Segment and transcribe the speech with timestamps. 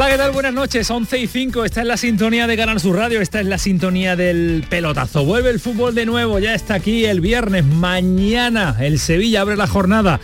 [0.00, 0.30] Hola, ¿qué tal?
[0.30, 3.46] Buenas noches, 11 y 5, esta es la sintonía de Canal Sur Radio, esta es
[3.46, 5.24] la sintonía del pelotazo.
[5.24, 9.66] Vuelve el fútbol de nuevo, ya está aquí el viernes, mañana el Sevilla abre la
[9.66, 10.20] jornada.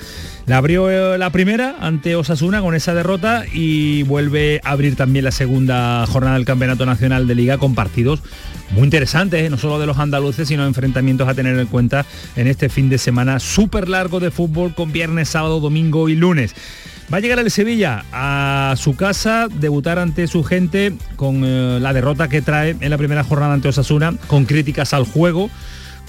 [0.47, 5.25] La abrió eh, la primera ante Osasuna con esa derrota y vuelve a abrir también
[5.25, 8.23] la segunda jornada del Campeonato Nacional de Liga con partidos
[8.71, 12.07] muy interesantes, eh, no solo de los andaluces, sino enfrentamientos a tener en cuenta
[12.37, 16.55] en este fin de semana súper largo de fútbol con viernes, sábado, domingo y lunes.
[17.13, 21.93] Va a llegar el Sevilla a su casa, debutar ante su gente con eh, la
[21.93, 25.51] derrota que trae en la primera jornada ante Osasuna, con críticas al juego,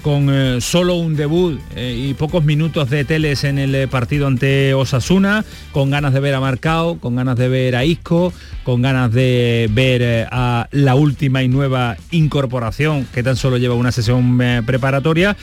[0.02, 4.73] con eh, solo un debut eh, y pocos minutos de teles en el partido ante
[4.73, 8.31] Osasuna, con ganas de ver a Marcao, con ganas de ver a Isco,
[8.64, 13.91] con ganas de ver a la última y nueva incorporación que tan solo lleva una
[13.91, 15.36] sesión preparatoria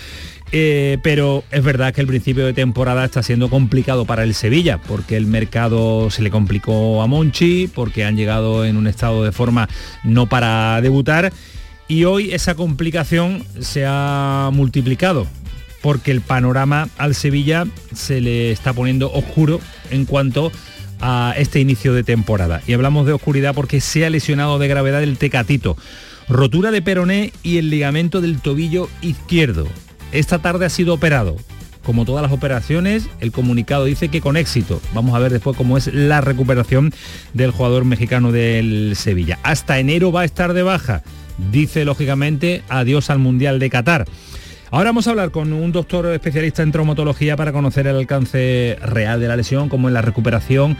[0.54, 4.78] eh, pero es verdad que el principio de temporada está siendo complicado para el Sevilla,
[4.86, 9.32] porque el mercado se le complicó a Monchi, porque han llegado en un estado de
[9.32, 9.70] forma
[10.04, 11.32] no para debutar,
[11.88, 15.26] y hoy esa complicación se ha multiplicado,
[15.80, 17.64] porque el panorama al Sevilla
[17.94, 19.58] se le está poniendo oscuro
[19.90, 20.52] en cuanto
[21.00, 22.60] a este inicio de temporada.
[22.66, 25.78] Y hablamos de oscuridad porque se ha lesionado de gravedad el tecatito,
[26.28, 29.66] rotura de peroné y el ligamento del tobillo izquierdo
[30.12, 31.36] esta tarde ha sido operado.
[31.84, 34.80] Como todas las operaciones, el comunicado dice que con éxito.
[34.94, 36.92] Vamos a ver después cómo es la recuperación
[37.34, 39.38] del jugador mexicano del Sevilla.
[39.42, 41.02] Hasta enero va a estar de baja.
[41.50, 44.06] Dice lógicamente adiós al Mundial de Qatar.
[44.70, 49.20] Ahora vamos a hablar con un doctor especialista en traumatología para conocer el alcance real
[49.20, 50.78] de la lesión, cómo es la recuperación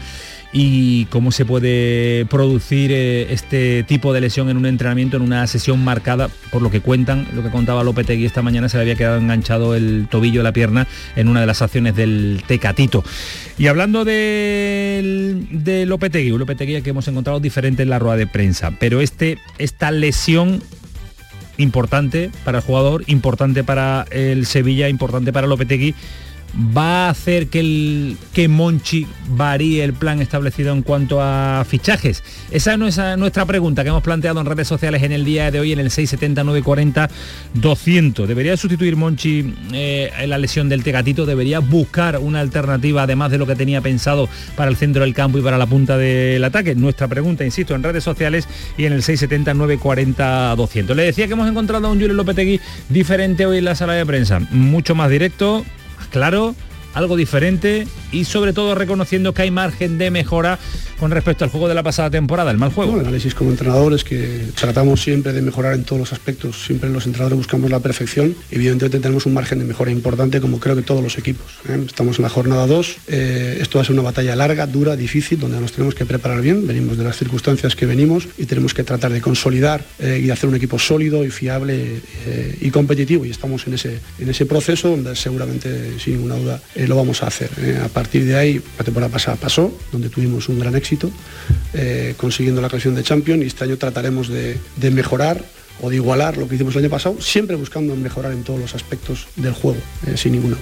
[0.53, 5.47] y cómo se puede producir eh, este tipo de lesión en un entrenamiento, en una
[5.47, 8.95] sesión marcada, por lo que cuentan, lo que contaba Lopetegui esta mañana, se le había
[8.95, 13.03] quedado enganchado el tobillo de la pierna en una de las acciones del Tecatito.
[13.57, 18.71] Y hablando de, de Lopetegui, Lopetegui que hemos encontrado diferente en la rueda de prensa,
[18.79, 20.61] pero este, esta lesión
[21.57, 25.95] importante para el jugador, importante para el Sevilla, importante para Lopetegui,
[26.55, 32.23] va a hacer que, el, que Monchi varíe el plan establecido en cuanto a fichajes?
[32.51, 35.73] Esa es nuestra pregunta que hemos planteado en redes sociales en el día de hoy
[35.73, 37.09] en el 67940
[37.55, 38.27] 200.
[38.27, 41.25] ¿Debería sustituir Monchi eh, la lesión del Tegatito?
[41.25, 45.39] ¿Debería buscar una alternativa además de lo que tenía pensado para el centro del campo
[45.39, 46.75] y para la punta del ataque?
[46.75, 48.47] Nuestra pregunta, insisto, en redes sociales
[48.77, 50.95] y en el 67940 200.
[50.95, 52.59] Le decía que hemos encontrado a un Julio Lopetegui
[52.89, 55.65] diferente hoy en la sala de prensa, mucho más directo,
[56.13, 56.53] claro,
[56.93, 60.59] algo diferente y sobre todo reconociendo que hay margen de mejora
[60.99, 62.97] con respecto al juego de la pasada temporada, el mal juego.
[62.97, 67.37] análisis como entrenadores que tratamos siempre de mejorar en todos los aspectos, siempre los entrenadores
[67.37, 71.17] buscamos la perfección, evidentemente tenemos un margen de mejora importante como creo que todos los
[71.17, 71.45] equipos.
[71.67, 71.83] ¿eh?
[71.85, 75.39] Estamos en la jornada 2, eh, esto va a ser una batalla larga, dura, difícil,
[75.39, 78.83] donde nos tenemos que preparar bien, venimos de las circunstancias que venimos y tenemos que
[78.83, 82.01] tratar de consolidar eh, y hacer un equipo sólido y fiable
[82.61, 86.95] y competitivo y estamos en ese, en ese proceso donde seguramente sin ninguna duda lo
[86.95, 87.49] vamos a hacer.
[87.83, 91.11] A partir de ahí, la temporada pasada pasó, donde tuvimos un gran éxito
[91.73, 95.43] eh, consiguiendo la creación de Champions y este año trataremos de mejorar
[95.81, 98.75] o de igualar lo que hicimos el año pasado, siempre buscando mejorar en todos los
[98.75, 100.57] aspectos del juego, eh, sin ninguna.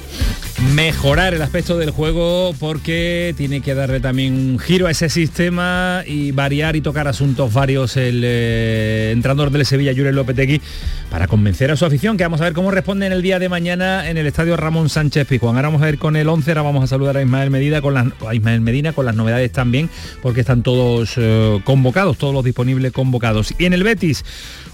[0.73, 6.03] Mejorar el aspecto del juego porque tiene que darle también un giro a ese sistema
[6.05, 10.61] y variar y tocar asuntos varios el eh, entrenador del Sevilla, López Lopetegui,
[11.09, 13.50] para convencer a su afición, que vamos a ver cómo responde en el día de
[13.50, 15.55] mañana en el estadio Ramón Sánchez Pizjuán.
[15.55, 17.94] Ahora vamos a ver con el 11, ahora vamos a saludar a Ismael Medina con
[17.94, 19.89] las, Ismael Medina con las novedades también,
[20.21, 23.53] porque están todos eh, convocados, todos los disponibles convocados.
[23.57, 24.23] Y en el Betis,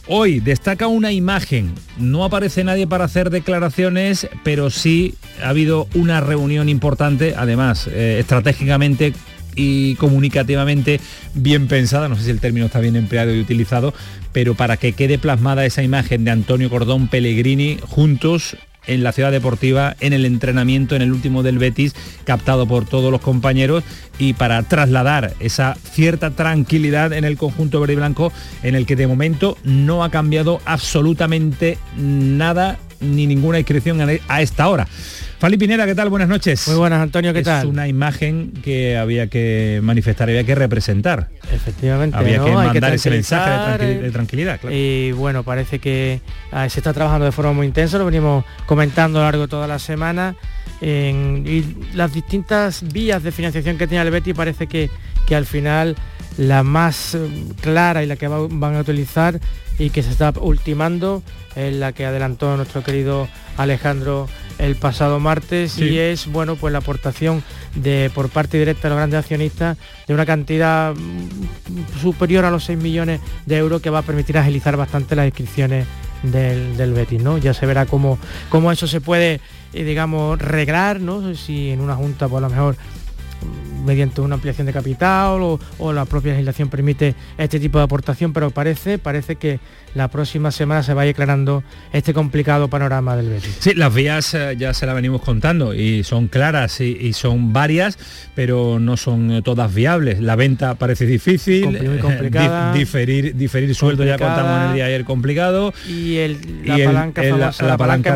[0.09, 6.21] Hoy destaca una imagen, no aparece nadie para hacer declaraciones, pero sí ha habido una
[6.21, 9.13] reunión importante, además eh, estratégicamente
[9.53, 11.01] y comunicativamente
[11.33, 13.93] bien pensada, no sé si el término está bien empleado y utilizado,
[14.31, 18.55] pero para que quede plasmada esa imagen de Antonio Cordón Pellegrini juntos
[18.87, 21.93] en la ciudad deportiva, en el entrenamiento, en el último del Betis,
[22.23, 23.83] captado por todos los compañeros
[24.17, 28.31] y para trasladar esa cierta tranquilidad en el conjunto verde y blanco
[28.63, 34.67] en el que de momento no ha cambiado absolutamente nada ni ninguna inscripción a esta
[34.69, 34.87] hora.
[35.39, 36.09] Fali Pineda, ¿qué tal?
[36.09, 36.67] Buenas noches.
[36.67, 37.67] Muy buenas, Antonio, ¿qué tal?
[37.67, 41.29] Es una imagen que había que manifestar, había que representar.
[41.51, 42.17] Efectivamente.
[42.17, 44.59] Había que mandar ese mensaje de, tranquilidad.
[44.69, 46.21] Y bueno, parece que
[46.51, 49.47] ah, se está trabajando de forma muy intensa, lo venimos comentando a lo largo de
[49.47, 50.35] toda la semana
[50.81, 54.89] y las distintas vías de financiación que tiene el Betis parece que,
[55.27, 55.95] que al final
[56.37, 57.29] la más eh,
[57.61, 59.39] clara y la que van a utilizar
[59.79, 61.21] y que se está ultimando
[61.55, 64.27] es la que adelantó nuestro querido Alejandro
[64.59, 67.43] el pasado martes y es bueno pues la aportación
[67.75, 72.63] de por parte directa de los grandes accionistas de una cantidad mm, superior a los
[72.65, 75.85] 6 millones de euros que va a permitir agilizar bastante las inscripciones
[76.23, 77.37] del, del Betis, ¿no?
[77.37, 78.17] Ya se verá cómo,
[78.49, 79.39] cómo eso se puede,
[79.73, 81.35] eh, digamos, reglar, ¿no?
[81.35, 82.75] Si en una junta, por lo mejor
[83.85, 88.51] mediante una ampliación de capital o, la propia legislación permite este tipo de aportación, pero
[88.51, 89.59] parece, parece que
[89.97, 93.57] la próxima semana se vaya aclarando este complicado panorama del Betis.
[93.59, 97.97] Sí, las vías eh, ya se las venimos contando y son claras y, son varias,
[98.35, 100.21] pero no son todas viables.
[100.21, 105.03] La venta parece difícil, eh, complicada, diferir, diferir sueldo ya contamos en el día ayer
[105.03, 105.73] complicado.
[105.87, 106.17] Y,
[106.63, 108.15] la, palanca la, palanca,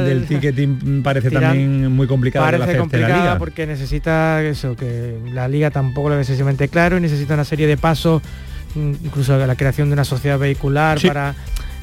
[0.00, 2.50] del, ticketing, parece también muy complicada.
[2.50, 7.34] Parece complicada porque necesita eso, que la liga tampoco lo es excesivamente claro y necesita
[7.34, 8.22] una serie de pasos
[8.74, 11.34] incluso la creación de una sociedad vehicular para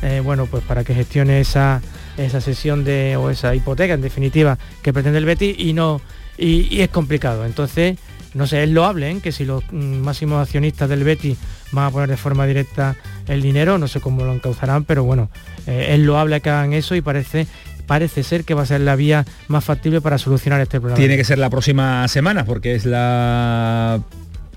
[0.01, 1.81] eh, bueno pues para que gestione esa
[2.17, 6.01] esa sesión de o esa hipoteca en definitiva que pretende el Betis y no
[6.37, 7.97] y, es complicado entonces
[8.33, 9.19] no sé es loable ¿eh?
[9.21, 11.37] que si los mm, máximos accionistas del Betis
[11.71, 12.95] van a poner de forma directa
[13.27, 15.29] el dinero no sé cómo lo encauzarán pero bueno
[15.67, 17.47] eh, es loable que hagan eso y parece
[17.89, 20.95] parece ser que va a ser la vía más factible para solucionar este problema.
[20.95, 23.99] Tiene que ser la próxima semana porque es la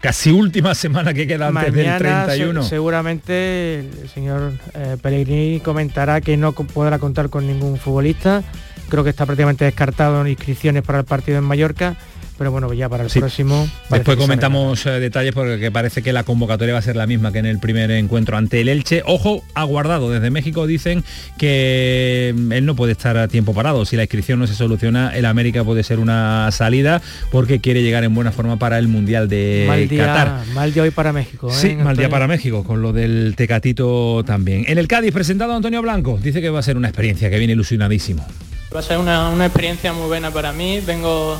[0.02, 2.64] casi última semana que queda antes del 31.
[2.64, 8.43] seguramente el señor eh, Pellegrini comentará que no podrá contar con ningún futbolista.
[8.88, 11.96] Creo que está prácticamente descartado en inscripciones para el partido en Mallorca
[12.42, 13.68] pero bueno, ya para el próximo...
[13.88, 17.38] Después comentamos eh, detalles porque parece que la convocatoria va a ser la misma que
[17.38, 19.04] en el primer encuentro ante el Elche.
[19.06, 20.10] Ojo, aguardado.
[20.10, 21.04] Desde México dicen
[21.38, 23.84] que mm, él no puede estar a tiempo parado.
[23.84, 27.00] Si la inscripción no se soluciona, el América puede ser una salida
[27.30, 30.46] porque quiere llegar en buena forma para el Mundial de mal día, Qatar.
[30.52, 31.48] Mal día hoy para México.
[31.48, 31.54] ¿eh?
[31.54, 34.64] Sí, mal día para México, con lo del Tecatito también.
[34.66, 37.52] En el Cádiz, presentado Antonio Blanco, dice que va a ser una experiencia, que viene
[37.52, 38.26] ilusionadísimo.
[38.74, 40.80] Va a ser una, una experiencia muy buena para mí.
[40.84, 41.38] Vengo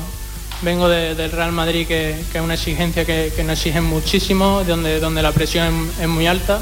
[0.63, 5.31] vengo del Real Madrid, que, es una exigencia que, nos exigen muchísimo, donde, donde la
[5.31, 6.61] presión es, muy alta.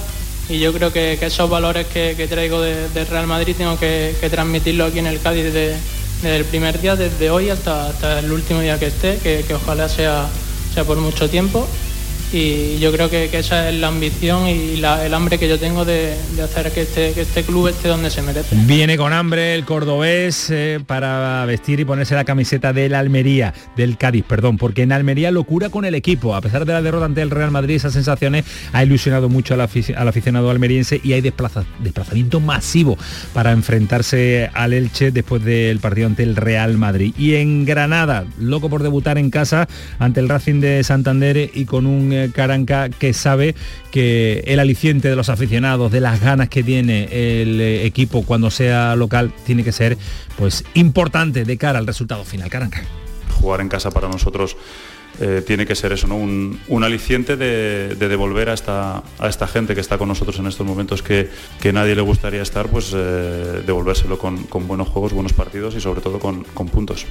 [0.49, 4.99] Y yo creo que, esos valores que, traigo del Real Madrid tengo que, transmitirlo aquí
[4.99, 5.77] en el Cádiz desde,
[6.23, 10.27] el primer día, desde hoy hasta, hasta el último día que esté, que, ojalá sea,
[10.73, 11.67] sea por mucho tiempo
[12.33, 16.13] y yo creo que, esa es la ambición y el hambre que yo tengo de,
[16.43, 18.55] hacer que este, que este, club esté donde se merece.
[18.65, 23.97] Viene con hambre el cordobés eh, para vestir y ponerse la camiseta del Almería, del
[23.97, 26.35] Cádiz, perdón, porque en Almería locura con el equipo.
[26.35, 29.61] A pesar de la derrota ante el Real Madrid, esas sensaciones ha ilusionado mucho al,
[29.61, 32.97] aficionado almeriense y hay desplazamiento masivo
[33.33, 37.13] para enfrentarse al Elche después del partido ante el Real Madrid.
[37.17, 39.67] Y en Granada, loco por debutar en casa
[39.99, 43.55] ante el Racing de Santander y con un eh, Caranca que sabe
[43.91, 47.03] que el aliciente de los aficionados, de las ganas que tiene
[47.41, 49.97] el eh, equipo cuando sea local, tiene que ser
[50.37, 52.49] pues importante de cara al resultado final.
[52.49, 52.83] Caranca.
[53.39, 54.55] Jugar en casa para nosotros
[55.19, 56.15] eh, tiene que ser eso, ¿no?
[56.15, 60.65] un, aliciente de, devolver a esta, a esta gente que está con nosotros en estos
[60.65, 61.29] momentos que,
[61.59, 66.19] que nadie le gustaría estar, pues devolvérselo con, buenos juegos, buenos partidos y sobre todo
[66.19, 67.05] con puntos.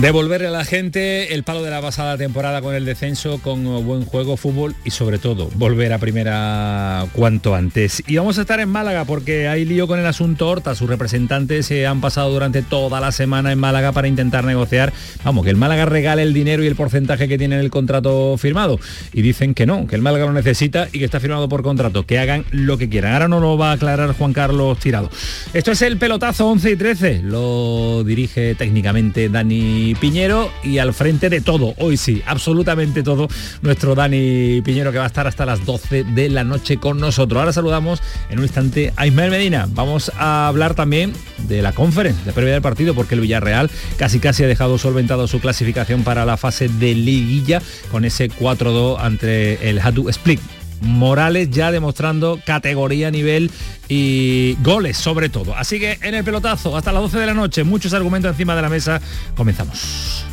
[0.00, 4.04] Devolverle a la gente el palo de la pasada temporada con el descenso, con buen
[4.04, 8.04] juego, fútbol y sobre todo volver a primera cuanto antes.
[8.06, 10.76] Y vamos a estar en Málaga porque hay lío con el asunto Horta.
[10.76, 14.92] Sus representantes se han pasado durante toda la semana en Málaga para intentar negociar,
[15.24, 18.36] vamos, que el Málaga regale el dinero y el porcentaje que tiene en el contrato
[18.38, 18.78] firmado.
[19.12, 22.06] Y dicen que no, que el Málaga lo necesita y que está firmado por contrato,
[22.06, 23.14] que hagan lo que quieran.
[23.14, 25.10] Ahora no lo va a aclarar Juan Carlos Tirado.
[25.52, 27.22] Esto es el pelotazo 11 y 13.
[27.24, 33.28] Lo dirige técnicamente Dani Piñero y al frente de todo, hoy sí, absolutamente todo,
[33.62, 37.38] nuestro Dani Piñero que va a estar hasta las 12 de la noche con nosotros.
[37.38, 39.68] Ahora saludamos en un instante a Ismael Medina.
[39.70, 41.12] Vamos a hablar también
[41.46, 45.26] de la conferencia, de previa del partido, porque el Villarreal casi casi ha dejado solventado
[45.28, 50.40] su clasificación para la fase de liguilla con ese 4-2 ante el Hadu Split.
[50.80, 53.50] Morales ya demostrando categoría, nivel
[53.88, 55.54] y goles sobre todo.
[55.54, 58.62] Así que en el pelotazo, hasta las 12 de la noche, muchos argumentos encima de
[58.62, 59.00] la mesa.
[59.36, 60.24] Comenzamos.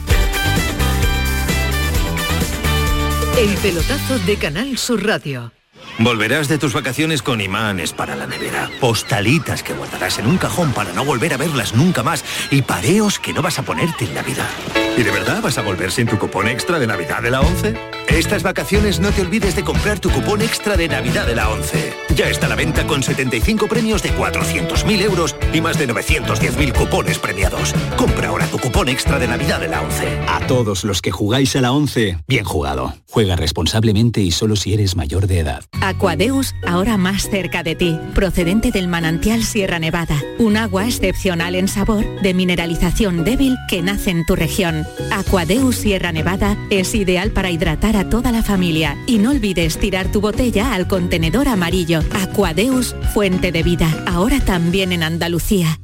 [3.37, 5.51] El pelotazo de Canal Sur Radio.
[5.97, 10.73] Volverás de tus vacaciones con imanes para la nevera, postalitas que guardarás en un cajón
[10.73, 14.13] para no volver a verlas nunca más y pareos que no vas a ponerte en
[14.13, 14.49] Navidad.
[14.97, 17.94] ¿Y de verdad vas a volver sin tu cupón extra de Navidad de la 11?
[18.09, 21.93] Estas vacaciones no te olvides de comprar tu cupón extra de Navidad de la 11.
[22.15, 26.73] Ya está a la venta con 75 premios de 400.000 euros y más de 910.000
[26.73, 27.73] cupones premiados.
[27.97, 30.19] Compra ahora tu cupón extra de Navidad de la 11.
[30.27, 32.93] A todos los que jugáis a la 11, bien jugado.
[33.09, 35.63] Juega responsablemente y solo si eres mayor de edad.
[35.81, 40.21] Aquadeus, ahora más cerca de ti, procedente del manantial Sierra Nevada.
[40.37, 44.85] Un agua excepcional en sabor, de mineralización débil que nace en tu región.
[45.11, 48.97] Aquadeus Sierra Nevada es ideal para hidratar a toda la familia.
[49.07, 52.01] Y no olvides tirar tu botella al contenedor amarillo.
[52.13, 55.79] Aquadeus, fuente de vida, ahora también en Andalucía.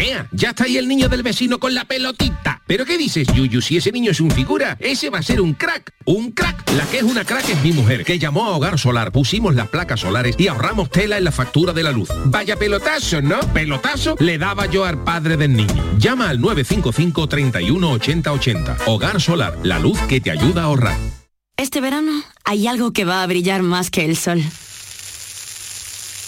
[0.00, 2.62] Ea, ya está ahí el niño del vecino con la pelotita.
[2.66, 3.60] ¿Pero qué dices, Yuyu?
[3.60, 5.92] Si ese niño es un figura, ese va a ser un crack.
[6.06, 6.70] Un crack.
[6.72, 9.68] La que es una crack es mi mujer, que llamó a Hogar Solar, pusimos las
[9.68, 12.08] placas solares y ahorramos tela en la factura de la luz.
[12.26, 13.40] Vaya pelotazo, ¿no?
[13.52, 15.98] Pelotazo le daba yo al padre del niño.
[15.98, 18.76] Llama al 955 31 80 80.
[18.86, 21.19] Hogar Solar, la luz que te ayuda a ahorrar.
[21.60, 24.42] Este verano hay algo que va a brillar más que el sol.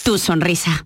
[0.05, 0.85] Tu sonrisa.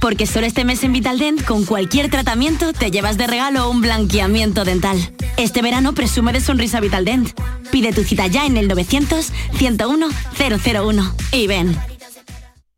[0.00, 4.64] Porque solo este mes en Vitaldent, con cualquier tratamiento, te llevas de regalo un blanqueamiento
[4.64, 4.96] dental.
[5.38, 7.30] Este verano presume de sonrisa Vitaldent.
[7.72, 11.12] Pide tu cita ya en el 900-101-001.
[11.32, 11.76] Y ven.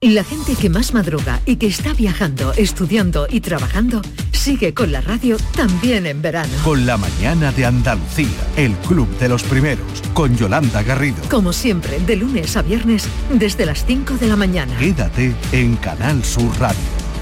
[0.05, 5.01] La gente que más madruga y que está viajando, estudiando y trabajando, sigue con la
[5.01, 6.53] radio también en verano.
[6.63, 11.17] Con la mañana de Andalucía, el club de los primeros, con Yolanda Garrido.
[11.31, 14.77] Como siempre, de lunes a viernes, desde las 5 de la mañana.
[14.77, 16.79] Quédate en Canal Sur Radio,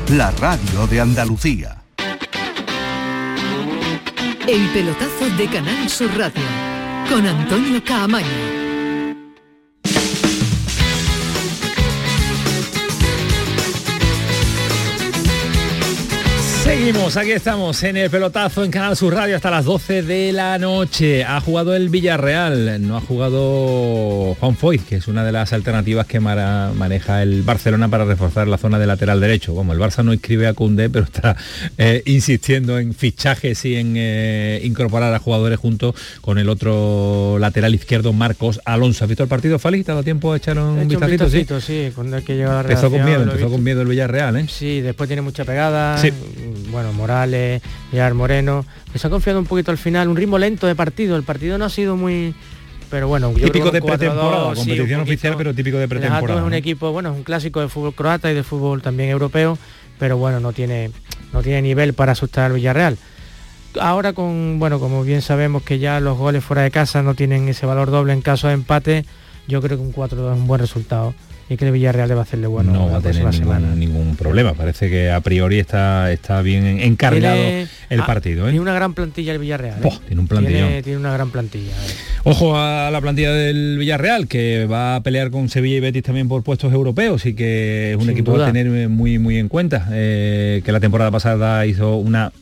[0.09, 1.85] la radio de Andalucía.
[4.49, 6.43] El pelotazo de Canal Sur Radio,
[7.09, 8.62] con Antonio Caamaño.
[16.63, 20.59] Seguimos, aquí estamos en el pelotazo en Canal Sur Radio hasta las 12 de la
[20.59, 21.25] noche.
[21.25, 26.07] Ha jugado el Villarreal, no ha jugado Juan Foy, que es una de las alternativas
[26.07, 29.57] que maneja el Barcelona para reforzar la zona de lateral derecho.
[29.57, 31.37] Como el Barça no inscribe a Cundé, pero está
[31.79, 37.75] eh, insistiendo en fichajes y en eh, incorporar a jugadores junto con el otro lateral
[37.75, 39.05] izquierdo, Marcos Alonso.
[39.05, 39.83] ¿Has visto el partido, Fali?
[39.83, 41.25] ¿Te ha dado tiempo a echar un, He hecho un vistacito?
[41.25, 44.37] vistacito, sí, cuando que llegar a la Empezó con miedo, empezó con miedo el Villarreal,
[44.37, 44.47] ¿eh?
[44.49, 45.99] Sí, después tiene mucha pegada.
[45.99, 46.13] Sí.
[46.71, 48.65] Bueno, Morales, Gerard Moreno.
[48.93, 51.17] Que se ha confiado un poquito al final, un ritmo lento de partido.
[51.17, 52.35] El partido no ha sido muy.
[52.91, 55.89] Pero bueno, yo Típico creo de que un 4-2, pretemporada, competición oficial, pero típico de
[55.89, 56.41] pretemporada.
[56.41, 59.57] es un equipo, bueno, es un clásico de fútbol croata y de fútbol también europeo,
[59.99, 60.91] pero bueno, no tiene,
[61.33, 62.99] no tiene nivel para asustar al Villarreal.
[63.81, 67.49] Ahora con, bueno, como bien sabemos que ya los goles fuera de casa no tienen
[67.49, 69.07] ese valor doble en caso de empate,
[69.49, 71.15] yo creo que un 4-2 es un buen resultado
[71.53, 73.75] y que el Villarreal debe hacerle bueno no va a tener ningún, semana.
[73.75, 74.55] ningún problema.
[74.55, 78.45] Parece que a priori está, está bien encarrilado Tiene- el partido.
[78.47, 78.51] ¿eh?
[78.51, 79.85] Tiene una gran plantilla el Villarreal.
[79.85, 79.91] ¿eh?
[80.07, 80.29] Tiene un.
[80.29, 81.71] Tiene, tiene una gran plantilla.
[81.73, 81.95] eh.
[82.25, 86.29] Ojo a la plantilla del Villarreal, que va a pelear con Sevilla y Betis también
[86.29, 88.49] por puestos europeos y que es un Sin equipo duda.
[88.49, 89.89] a tener muy, muy en cuenta.
[89.93, 92.33] eh, que la temporada pasada hizo una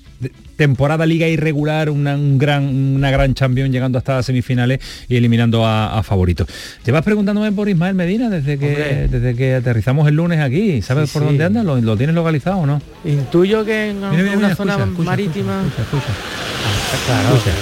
[0.60, 5.98] temporada liga irregular, una, un gran, una gran champion llegando hasta semifinales y eliminando a,
[5.98, 6.46] a favoritos.
[6.84, 9.08] Llevas preguntándome por Ismael Medina desde que, Hombre.
[9.08, 10.82] desde que aterrizamos el lunes aquí.
[10.82, 11.28] ¿Sabes Sí, por sí.
[11.28, 11.62] dónde anda?
[11.62, 12.82] ¿Lo, lo tienes localizado o no?
[13.06, 15.62] Intuyo que en Mira, mira, una mira, zona escucha, marítima...
[15.66, 16.12] escucha, escucha.
[16.12, 17.36] Ah, claro.
[17.36, 17.56] Escucha.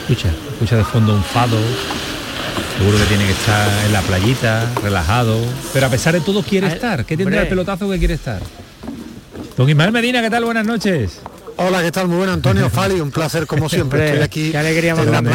[0.00, 1.56] Escucha, escucha de fondo un fado.
[2.78, 5.38] Seguro que tiene que estar en la playita, relajado.
[5.72, 7.04] Pero a pesar de todo quiere A ver, estar.
[7.04, 7.42] ¿Qué hombre.
[7.42, 8.40] el pelotazo que quiere estar?
[9.56, 10.44] Don Ismael Medina, ¿qué tal?
[10.44, 11.20] Buenas noches.
[11.56, 12.08] Hola, ¿qué tal?
[12.08, 14.06] Muy bueno, Antonio Fali, un placer como siempre.
[14.06, 14.50] Estoy aquí.
[14.50, 15.30] qué alegría más grande.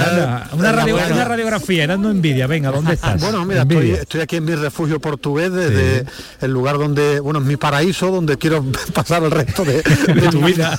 [0.54, 2.48] una, radio- una radiografía, dando envidia.
[2.48, 3.22] Venga, ¿dónde estás?
[3.22, 3.66] Bueno, mira,
[4.02, 6.06] estoy, aquí en mi refugio portugués, desde
[6.42, 10.42] el lugar donde, bueno, es mi paraíso, donde quiero pasar el resto de, De tu
[10.44, 10.78] vida.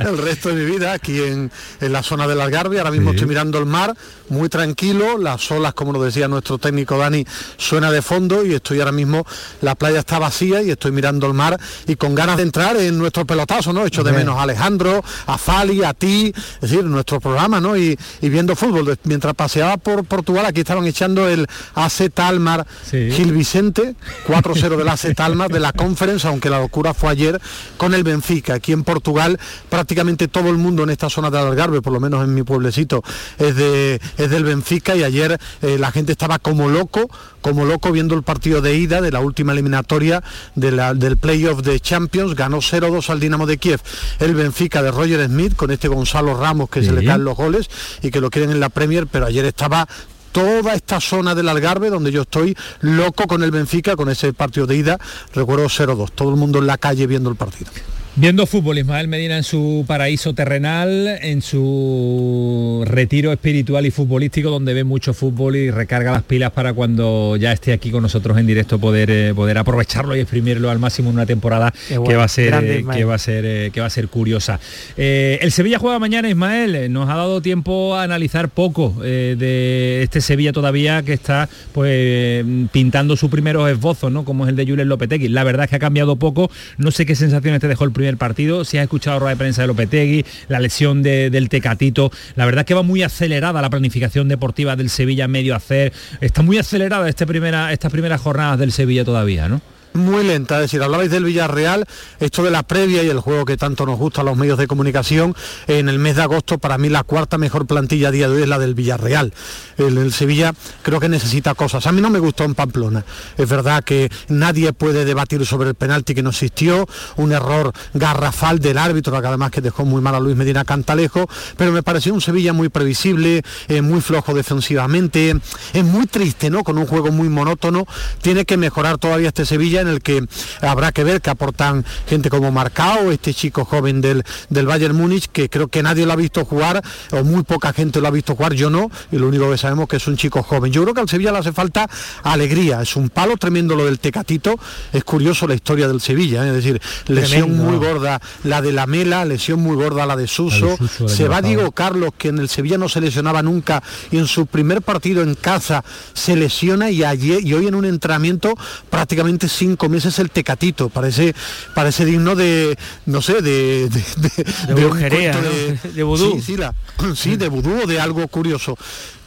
[0.00, 2.78] el resto de mi vida, aquí en, en la zona del Algarve.
[2.78, 3.16] Ahora mismo Sí.
[3.16, 3.94] estoy mirando el mar,
[4.30, 7.24] muy tranquilo, las olas, como nos decía nuestro técnico Dani,
[7.56, 9.24] suena de fondo y estoy ahora mismo,
[9.60, 12.98] la playa está vacía y estoy mirando el mar y con ganas de entrar en
[12.98, 13.86] nuestro pelotazo, ¿no?
[13.86, 17.76] Echo de menos a Alejandro, a Fali, a ti, es decir, nuestro programa, ¿no?
[17.76, 18.86] Y, y viendo fútbol.
[18.86, 23.10] De- Mientras paseaba por Portugal, aquí estaban echando el AC Talmar Sí.
[23.12, 23.94] Gil Vicente,
[24.26, 27.40] 4-0 del AC Talmar de la Conference, aunque la locura fue ayer
[27.76, 28.54] con el Benfica.
[28.54, 29.38] Aquí en Portugal,
[29.68, 33.02] prácticamente todo el mundo en esta zona del Algarve, por lo menos en mi pueblecito,
[33.38, 37.08] es, de, es del Benfica y ayer eh, la gente estaba como loco,
[37.46, 40.20] como loco viendo el partido de ida de la última eliminatoria
[40.56, 43.78] de la- del playoff de Champions, ganó 0-2 al Dinamo de Kiev.
[44.18, 47.70] El Benfica de Roger Smith con este Gonzalo Ramos que se le caen los goles
[48.02, 49.86] y que lo quieren en la Premier, pero ayer estaba
[50.32, 54.66] toda esta zona del Algarve donde yo estoy loco con el Benfica, con ese partido
[54.66, 54.98] de ida,
[55.32, 57.70] recuerdo 0-2, todo el mundo en la calle viendo el partido.
[58.18, 64.72] Viendo fútbol, Ismael Medina en su paraíso terrenal, en su retiro espiritual y futbolístico, donde
[64.72, 68.46] ve mucho fútbol y recarga las pilas para cuando ya esté aquí con nosotros en
[68.46, 72.28] directo poder, eh, poder aprovecharlo y exprimirlo al máximo en una temporada que va a
[72.28, 74.60] ser grande, eh, que va a ser eh, que va a ser curiosa.
[74.96, 76.90] El Sevilla juega mañana, Ismael.
[76.90, 83.14] Nos ha dado tiempo a analizar poco de este Sevilla todavía que está pues pintando
[83.14, 84.24] sus primeros esbozos, ¿no?
[84.24, 85.28] Como es el de Julen Lopetegui.
[85.28, 86.50] La verdad es que ha cambiado poco.
[86.78, 88.64] No sé qué sensaciones te dejó el primer partido.
[88.64, 92.12] Si has escuchado rueda de prensa de Lopetegui, la lesión de- del Tecatito.
[92.36, 95.92] La verdad es que va muy acelerada la planificación deportiva del Sevilla medio hacer.
[96.20, 99.60] Está muy acelerada este primera, estas primeras jornadas del Sevilla todavía, ¿no?
[99.96, 101.86] Muy lenta, es decir, hablabais del Villarreal,
[102.20, 104.66] esto de la previa y el juego que tanto nos gusta a los medios de
[104.66, 105.34] comunicación,
[105.66, 108.42] en el mes de agosto para mí la cuarta mejor plantilla a día de hoy
[108.42, 109.32] es la del Villarreal.
[109.78, 111.86] El, el Sevilla creo que necesita cosas.
[111.86, 113.04] A mí no me gustó en Pamplona.
[113.36, 116.86] Es verdad que nadie puede debatir sobre el penalti que no existió,
[117.16, 121.28] un error garrafal del árbitro, que además que dejó muy mal a Luis Medina Cantalejo,
[121.56, 125.34] pero me pareció un Sevilla muy previsible, eh, muy flojo defensivamente,
[125.72, 126.64] es muy triste, ¿no?
[126.64, 127.86] Con un juego muy monótono,
[128.22, 130.26] tiene que mejorar todavía este Sevilla en el que
[130.60, 135.28] habrá que ver que aportan gente como Marcao, este chico joven del, del Bayern Múnich,
[135.30, 138.34] que creo que nadie lo ha visto jugar, o muy poca gente lo ha visto
[138.34, 140.72] jugar, yo no, y lo único que sabemos es que es un chico joven.
[140.72, 141.88] Yo creo que al Sevilla le hace falta
[142.22, 144.58] alegría, es un palo tremendo lo del Tecatito,
[144.92, 146.48] es curioso la historia del Sevilla, ¿eh?
[146.48, 147.70] es decir, lesión Tremendo.
[147.70, 151.08] muy gorda la de la Mela, lesión muy gorda la de Suso, La de Suso,
[151.08, 151.36] se va.
[151.46, 155.22] Diego Carlos, que en el Sevilla no se lesionaba nunca, y en su primer partido
[155.22, 158.54] en casa se lesiona y ayer y hoy en un entrenamiento
[158.90, 160.88] prácticamente cinco meses el tecatito.
[160.88, 161.34] Parece,
[161.74, 165.50] parece digno de, no sé, de, de, De un brujería, cuento
[165.84, 165.90] ¿no?
[165.94, 166.32] De vudú.
[166.36, 166.74] Sí, sí, la-
[167.14, 168.76] sí, de vudú o de algo curioso.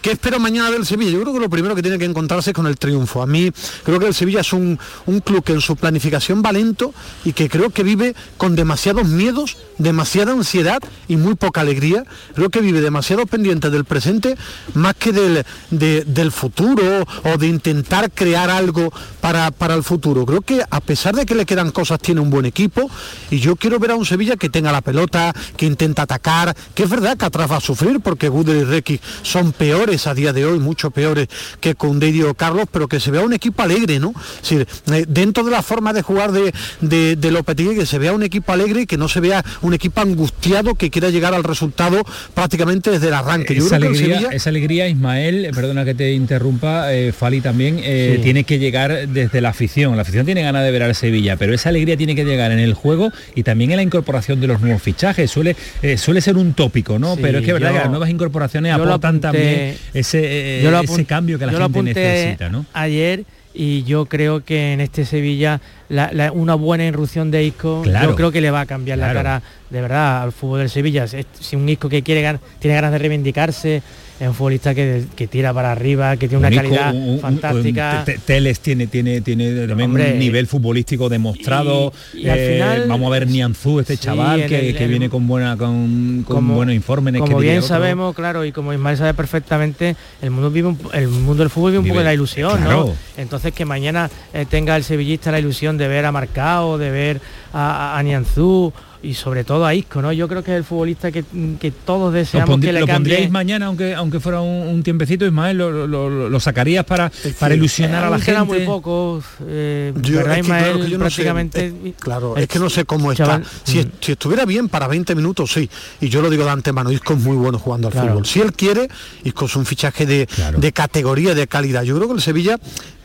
[0.02, 1.12] ¿Qué espero mañana del Sevilla?
[1.12, 3.22] Yo creo que lo primero que tiene que encontrarse es con el triunfo.
[3.22, 3.52] A mí
[3.84, 6.94] creo que el Sevilla es un, un club que en su planificación va lento
[7.26, 10.80] y que creo que vive con demasiados miedos, demasiada ansiedad
[11.10, 12.06] y muy poca alegría.
[12.34, 14.38] Creo que vive demasiado pendiente del presente
[14.74, 20.26] más que del, de- del futuro o de intentar crear algo para, para el futuro.
[20.26, 22.90] Creo que a pesar de que le quedan cosas, tiene un buen equipo
[23.32, 26.84] y yo quiero ver a un Sevilla que tenga la pelota, que intenta atacar, que
[26.84, 30.32] es verdad que atrás va a sufrir porque Guder y Requi son peores a día
[30.34, 31.28] de hoy, mucho peores
[31.60, 34.14] que con Diego Carlos, pero que se vea un equipo alegre, ¿no?
[34.44, 37.98] Es decir, eh, dentro de la forma de jugar de, de, de Lopetegui, que se
[37.98, 41.34] vea un equipo alegre y que no se vea un equipo angustiado que quiera llegar
[41.34, 43.56] al resultado prácticamente desde el arranque.
[43.56, 47.12] Yo esa creo que el alegría, Sevilla- esa alegría, Ismael, perdona que te interrumpa, eh,
[47.12, 48.22] Fali también, eh, Sí.
[48.24, 49.96] tiene que llegar desde la afición.
[49.96, 52.60] La afición tiene ganas de ver al Sevilla, pero esa alegría tiene que llegar en
[52.60, 55.30] el juego y también en la incorporación de los nuevos fichajes.
[55.32, 57.16] Suele, eh, suele ser un tópico, ¿no?
[57.16, 60.60] Sí, pero es que es verdad yo- que las nuevas incorporaciones aportan apunté- también ese,
[60.60, 62.66] eh, Yo ese cambio que la gente necesita, ¿no?
[62.74, 67.82] Ayer y yo creo que en este Sevilla la- la- una buena irrupción de Isco,
[67.84, 68.10] Claro.
[68.12, 71.08] yo creo que le va a cambiar la cara de verdad al fútbol del Sevilla.
[71.08, 73.82] Si un Isco que quiere tiene ganas de reivindicarse,
[74.20, 78.04] es un futbolista que, que tira para arriba, que tiene una calidad un- fantástica.
[78.08, 81.94] un- Teles tiene, tiene, tiene también Hombre, un nivel futbolístico demostrado.
[82.14, 84.84] y- y al Eh, final- vamos a ver Nianzú, este Sí, chaval que, el- que
[84.84, 87.16] en- viene con buena con, con como- buenos informes.
[87.20, 91.50] Como bien sabemos, claro, y como Ismael sabe perfectamente, el mundo vive el mundo del
[91.50, 92.88] fútbol vive un poco de la ilusión, claro.
[92.88, 92.94] ¿no?
[93.22, 97.22] Entonces que mañana eh, tenga el sevillista la ilusión de ver a Marcao, de ver
[97.54, 100.12] a, a, a Nianzú y sobre todo a Isco, ¿no?
[100.12, 101.24] Yo creo que es el futbolista que,
[101.60, 103.14] que todos ¿Lo, deseamos pondrí- que le lo cambie.
[103.14, 105.58] pondríais mañana, aunque aunque fuera un, un tiempecito, Ismael?
[105.58, 107.10] ¿Lo, lo- lo- lo sacarías para,
[107.40, 108.44] para ilusionar Eh, a la gente?
[108.44, 112.36] muy poco, eh, Yo- ¿verdad, es que, claro, que yo no sé, prácticamente eh, claro,
[112.36, 113.72] es que no sé cómo chaval- está.
[113.72, 113.92] Si, Mm.
[114.02, 115.70] si estuviera bien para 20 minutos, sí.
[116.02, 118.10] Y yo lo digo de antemano, Isco es muy bueno jugando al Claro.
[118.10, 118.26] fútbol.
[118.26, 118.90] Si él quiere,
[119.24, 121.84] Isco es un fichaje de, de categoría, de calidad.
[121.84, 122.60] Yo creo que el Sevilla,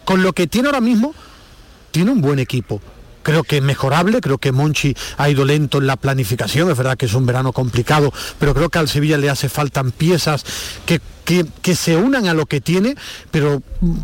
[0.04, 1.14] con lo que tiene ahora mismo,
[1.92, 2.80] tiene un buen equipo.
[3.25, 6.97] Creo que es mejorable, creo que Monchi ha ido lento en la planificación, es verdad
[6.97, 10.45] que es un verano complicado, pero creo que al Sevilla le hace faltan piezas
[10.87, 12.95] que, que, que se unan a lo que tiene,
[13.33, 13.63] pero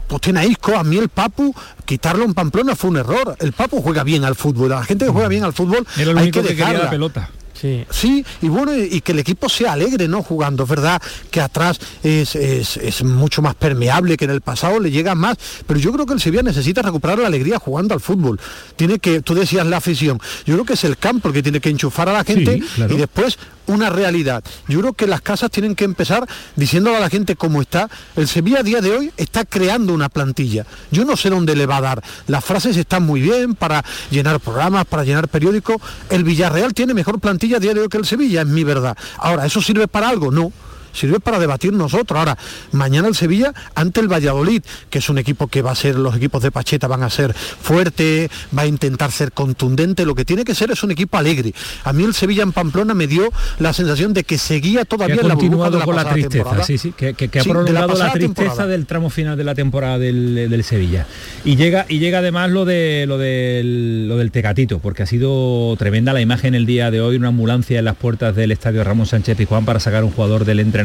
[0.09, 1.55] pues tiene a Isco, a mí el Papu,
[1.85, 3.37] quitarlo en Pamplona fue un error.
[3.39, 6.19] El Papu juega bien al fútbol, la gente que juega bien al fútbol Era lo
[6.19, 7.31] hay único que que quería la pelota.
[7.61, 7.85] Sí.
[7.91, 10.23] Sí, y bueno, y, que el equipo sea alegre, ¿no?
[10.23, 10.63] Jugando.
[10.65, 14.91] Es verdad que atrás es, es- es mucho más permeable que en el pasado, le
[14.91, 15.37] llega más.
[15.67, 18.41] Pero yo creo que el Sevilla necesita recuperar la alegría jugando al fútbol.
[18.77, 20.19] Tiene que, tú decías la afición.
[20.47, 22.61] Yo creo que es el campo el que tiene que enchufar a la gente Sí,
[22.77, 22.95] claro.
[22.95, 24.43] y después una realidad.
[24.67, 27.89] Yo creo que las casas tienen que empezar diciéndole a la gente cómo está.
[28.17, 30.67] El Sevilla a día de hoy está creando una plantilla.
[30.91, 32.03] Yo no sé dónde le va a dar.
[32.27, 35.77] Las frases están muy bien para llenar programas, para llenar periódicos.
[36.09, 38.97] El Villarreal tiene mejor plantilla a día de hoy que el Sevilla, es mi verdad.
[39.19, 40.31] Ahora, ¿eso sirve para algo?
[40.31, 40.53] No.
[40.93, 42.19] Sirve para debatir nosotros.
[42.19, 42.37] Ahora,
[42.73, 46.17] mañana el Sevilla ante el Valladolid, que es un equipo que va a ser, los
[46.17, 50.45] equipos de Pacheta van a ser fuerte, va a intentar ser contundente, lo que tiene
[50.45, 51.53] que ser es un equipo alegre.
[51.85, 55.21] A mí el Sevilla en Pamplona me dio la sensación de que seguía todavía que
[55.21, 56.65] ha en la continuado burbuja de la con la tristeza, temporada.
[56.65, 58.67] sí, sí, que, que- que ha Sí, la prolongado la, tristeza temporada.
[58.67, 61.07] del tramo final de la temporada del, del Sevilla.
[61.45, 65.75] Y llega y llega además lo de lo del lo del Tecatito, porque ha sido
[65.79, 69.07] tremenda la imagen el día de hoy, una ambulancia en las puertas del estadio Ramón
[69.07, 70.80] Sánchez Pizjuán para sacar un jugador del entrenamiento,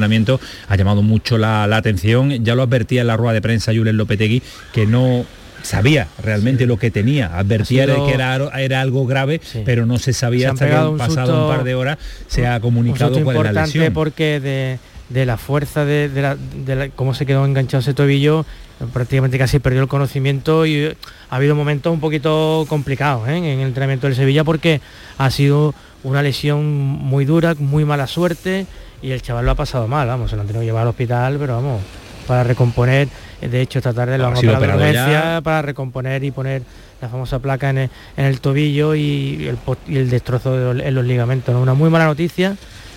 [0.68, 3.98] ha llamado mucho la, la atención, ya lo advertía en la rueda de prensa Julen
[3.98, 4.42] Lopetegui,
[4.74, 5.26] que no
[5.64, 10.14] sabía realmente lo que tenía, advertía sido- que era, era algo grave, pero no se
[10.14, 12.62] sabía Se hasta que han un pasado susto- un par de horas se ha un
[12.62, 13.94] comunicado susto cuál es la importante lesión.
[13.94, 14.78] porque de,
[15.10, 18.46] de la fuerza de, de la, de la- cómo se quedó enganchado ese tobillo
[18.94, 20.98] prácticamente casi perdió el conocimiento y eh,
[21.30, 23.38] ha habido momentos un poquito complicados ¿eh?
[23.38, 24.82] en el entrenamiento del Sevilla porque
[25.18, 28.68] ha sido una lesión muy dura, muy mala suerte
[29.06, 30.88] y el chaval lo ha pasado mal, vamos, se lo han tenido que llevar al
[30.90, 31.82] hospital, pero vamos,
[32.28, 33.08] para recomponer,
[33.42, 36.64] de hecho esta tarde lo Ha han operado de urgencia para recomponer y poner
[37.02, 40.74] la famosa placa en el, en el tobillo y el, post- y el destrozo de
[40.74, 41.54] los- en los ligamentos.
[41.54, 41.62] ¿no?
[41.62, 42.56] Una muy mala noticia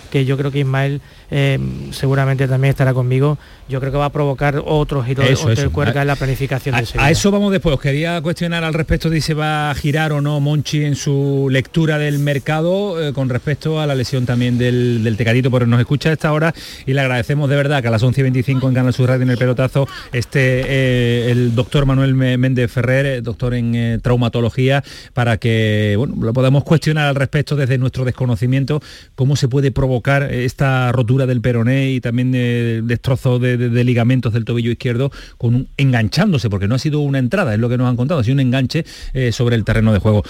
[0.09, 1.59] que yo creo que Ismael eh,
[1.91, 3.37] seguramente también estará conmigo.
[3.67, 5.69] Yo creo que va a provocar otro giro de, Eso, eso.
[5.69, 7.05] de en la planificación A, Sevilla.
[7.05, 7.75] a eso vamos después.
[7.75, 10.95] Os quería cuestionar al respecto de si se va a girar o no Monchi en
[10.95, 15.67] su lectura del mercado eh, con respecto a la lesión también del, del Tecatito, pero
[15.67, 16.53] nos escucha a esta hora
[16.85, 19.23] y le agradecemos de verdad que a las 11 y 25 en Canal Sur Radio
[19.23, 25.95] en el pelotazo esté eh, el doctor Manuel Méndez Ferrer, doctor en traumatología, para que
[25.97, 28.81] bueno, lo podamos cuestionar al respecto desde nuestro desconocimiento
[29.15, 29.98] cómo se puede provocar
[30.31, 35.11] esta rotura del peroné y también eh, destrozo de, de- de ligamentos del tobillo izquierdo
[35.37, 38.19] con un, enganchándose, porque no ha sido una entrada, es lo que nos han contado,
[38.19, 40.23] ha sido un enganche eh, sobre el terreno de juego.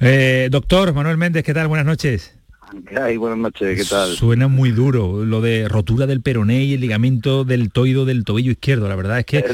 [0.00, 1.68] Eh, doctor Manuel Méndez, ¿qué tal?
[1.68, 2.32] Buenas noches.
[2.88, 3.16] ¿Qué hay?
[3.16, 4.10] Buenas noches, ¿qué tal?
[4.16, 8.50] Suena muy duro lo de rotura del peroné y el ligamento del toido del tobillo
[8.50, 8.88] izquierdo.
[8.88, 9.44] La verdad es que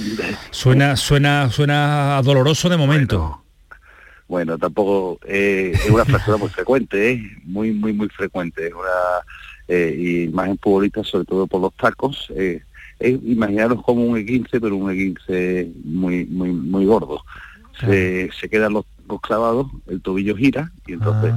[0.51, 3.39] suena, suena, suena doloroso de momento.
[4.29, 7.23] Bueno, tampoco eh, es una fractura muy frecuente, ¿eh?
[7.45, 8.69] muy, muy, muy frecuente.
[8.69, 8.89] Es una,
[9.73, 12.31] eh, y más en futbolistas, sobre todo por los tacos.
[12.37, 12.63] eh,
[12.99, 17.25] es imaginaros como un E15, pero un E15 muy, muy, muy gordo.
[17.81, 21.35] Se, se quedan los, los clavados, el tobillo gira y entonces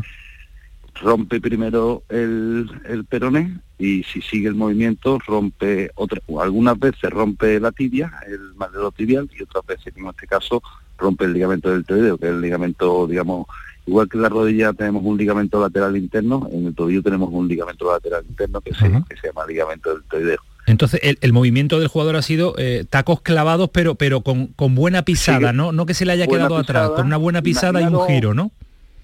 [1.01, 7.59] rompe primero el, el peroné y si sigue el movimiento rompe otra, algunas veces rompe
[7.59, 10.61] la tibia, el madero tibial y otras veces, como en este caso,
[10.97, 13.47] rompe el ligamento del tobillo, que es el ligamento, digamos,
[13.85, 17.47] igual que en la rodilla tenemos un ligamento lateral interno, en el tobillo tenemos un
[17.47, 20.37] ligamento lateral interno que, se, que se llama ligamento del tobillo.
[20.67, 24.73] Entonces, el, el movimiento del jugador ha sido eh, tacos clavados, pero, pero con, con
[24.73, 25.71] buena pisada, Sí, ¿no?
[25.71, 28.51] No que se le haya quedado atrás, con una buena pisada y un giro, ¿no?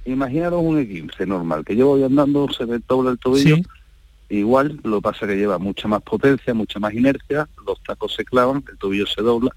[0.06, 3.64] Imaginaros un E15 normal, que yo voy andando, se me dobla el tobillo, Sí.
[4.30, 8.26] igual, lo que pasa que lleva mucha más potencia, mucha más inercia, los tacos se
[8.26, 9.52] clavan, el tobillo se dobla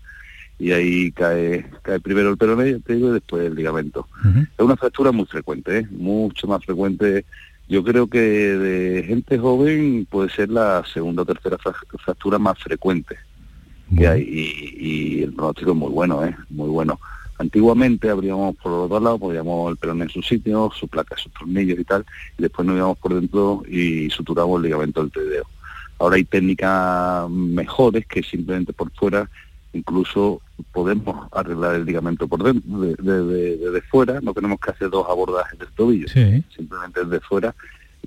[0.59, 4.09] y ahí cae, cae primero el digo, y después el ligamento.
[4.57, 5.89] Es una fractura muy frecuente, ¿eh?
[5.91, 7.25] mucho más frecuente.
[7.69, 12.59] Yo creo que de gente joven puede ser la segunda o tercera fra- fractura más
[12.59, 13.17] frecuente
[13.97, 16.37] que hay y, y el pronóstico es muy bueno, ¿eh?
[16.51, 16.99] muy bueno.
[17.39, 21.33] Antiguamente abríamos por los dos lados, poníamos el peroné en su sitio, su placa, sus
[21.33, 22.05] tornillos y tal,
[22.39, 25.45] y después nos íbamos por dentro y suturamos el ligamento del trideo.
[25.99, 29.29] Ahora hay técnicas mejores que simplemente por fuera
[29.75, 30.41] incluso
[30.73, 34.89] podemos arreglar el ligamento por dentro, de, de- de- desde fuera, no tenemos que hacer
[34.91, 36.43] dos abordajes del tobillo, Sí.
[36.55, 37.55] simplemente desde fuera.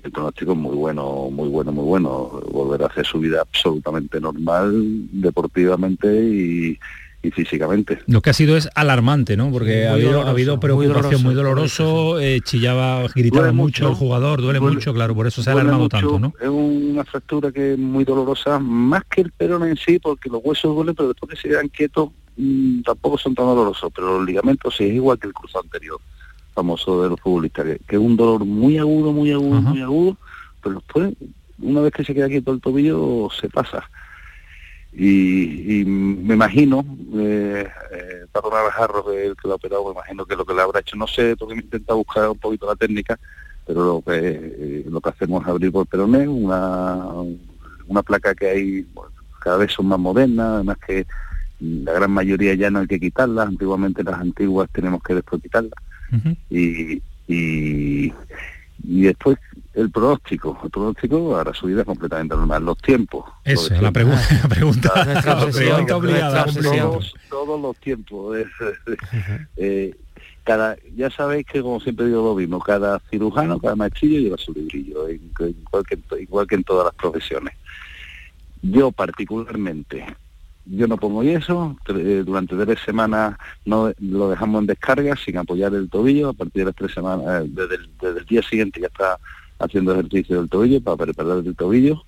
[0.02, 2.40] El pronóstico es muy bueno, muy bueno, muy bueno.
[2.52, 4.72] Volver a hacer su vida absolutamente normal,
[5.12, 6.78] deportivamente y,
[7.22, 7.98] y físicamente.
[8.06, 9.50] Lo que ha sido es alarmante, ¿no?
[9.50, 13.52] Porque ha habido, doloroso, ha habido muy preocupación muy doloroso, doloroso, eh, chillaba, gritaba Duele
[13.56, 16.18] mucho, mucho, el jugador, duele, duele- mucho, claro, por eso se ha alarmado mucho, tanto,
[16.20, 16.32] ¿no?
[16.40, 20.40] Es una fractura que es muy dolorosa, más que el perón en sí, porque los
[20.44, 24.26] huesos duelen, pero después que se quedan quietos mm, tampoco son tan dolorosos, pero los
[24.26, 25.98] ligamentos sí es igual que el cruzado anterior,
[26.54, 30.16] famoso de los futbolistas, que, que es un dolor muy agudo, muy agudo, muy agudo,
[30.62, 31.12] pero después,
[31.60, 33.88] una vez que se queda quieto el tobillo, se pasa.
[34.92, 40.24] Y, y me imagino, eh, eh, Paco Navarro, el que lo ha operado, me imagino
[40.24, 42.74] que lo que le habrá hecho, no sé, porque me intenta buscar un poquito la
[42.74, 43.18] técnica,
[43.66, 47.06] pero lo que eh, lo que hacemos es abrir por peroné, una,
[47.86, 51.06] una placa que hay, bueno, cada vez son más modernas, además que
[51.60, 55.78] la gran mayoría ya no hay que quitarlas, antiguamente las antiguas tenemos que después quitarlas.
[56.48, 58.12] Y, y,
[58.84, 59.38] y después
[59.74, 63.24] el pronóstico, el pronóstico ahora su vida es completamente normal, los tiempos.
[63.44, 64.08] Eso, la, pregu-
[64.42, 64.92] la pregunta,
[65.24, 66.44] la obsesión, pregunta obligada.
[66.46, 68.36] todos, todos los tiempos.
[69.56, 69.94] eh,
[70.44, 74.52] cada, ya sabéis que como siempre digo lo mismo, cada cirujano, cada machillo lleva su
[74.52, 77.54] librillo, en- en- igual, que, en to- igual que en todas las profesiones.
[78.62, 80.04] Yo particularmente,
[80.64, 85.74] yo no pongo yeso, eh, durante tres semanas no lo dejamos en descarga sin apoyar
[85.74, 89.18] el tobillo, a partir de las tres semanas, eh, desde, el, día siguiente ya está
[89.58, 92.04] haciendo ejercicio del tobillo para preparar el tobillo,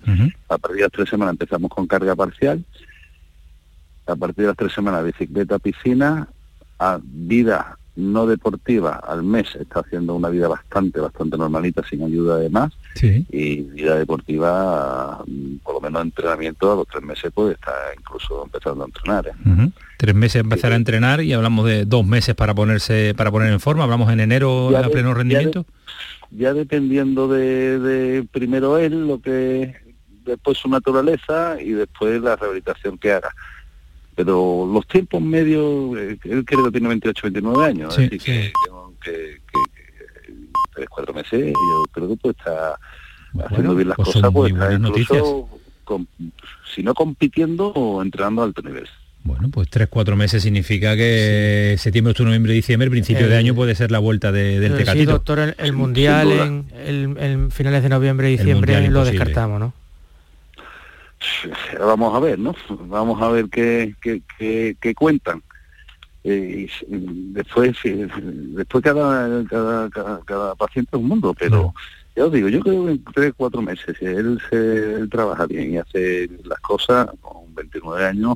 [0.49, 2.65] a partir de las tres semanas empezamos con carga parcial,
[4.07, 6.29] a partir de las tres semanas bicicleta, piscina,
[6.79, 12.39] a vida no deportiva al mes está haciendo una vida bastante, bastante normalita sin ayuda
[12.39, 12.73] de más.
[13.03, 18.45] Y vida deportiva, mm, por lo menos entrenamiento, a los tres meses puede estar incluso
[18.45, 19.27] empezando a entrenar.
[19.27, 19.71] ¿eh?
[19.97, 23.61] Tres meses empezar a entrenar y hablamos de dos meses para ponerse, para poner en
[23.61, 25.67] forma, hablamos en enero a pleno rendimiento.
[26.31, 29.75] Ya, dependiendo de, de primero él, lo que
[30.25, 33.35] después su naturaleza y después la rehabilitación que haga
[34.15, 38.53] pero los tiempos medios, eh, él creo que tiene 28, 29 años, así que,
[39.03, 39.41] que,
[40.75, 42.79] tres, cuatro meses, yo creo que pues está
[43.45, 45.49] haciendo bien las pues cosas, pues está incluso,
[46.75, 48.89] si no compitiendo o entrenando a alto nivel.
[49.23, 53.75] Bueno, pues tres, cuatro meses significa que septiembre, octubre, noviembre, diciembre, principio de año puede
[53.75, 55.05] ser la vuelta de, del Tecatito.
[55.05, 59.75] Sí, doctor, el, Mundial en, finales de noviembre, diciembre lo descartamos, ¿no?
[61.79, 62.55] vamos a ver, ¿no?
[62.69, 65.43] Vamos a ver qué, qué, cuentan.
[66.23, 69.45] Eh, después, después cada,
[70.25, 71.73] cada, paciente es un mundo, pero
[72.15, 75.79] ya os digo, yo creo que en tres, cuatro meses, él, se, trabaja bien y
[75.79, 78.35] hace las cosas con 29 años,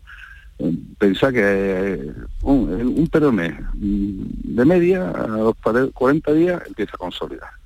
[0.59, 2.11] eh, pensá que
[2.43, 5.55] un, un peroné de media a los
[5.93, 7.64] 40 días empieza a consolidar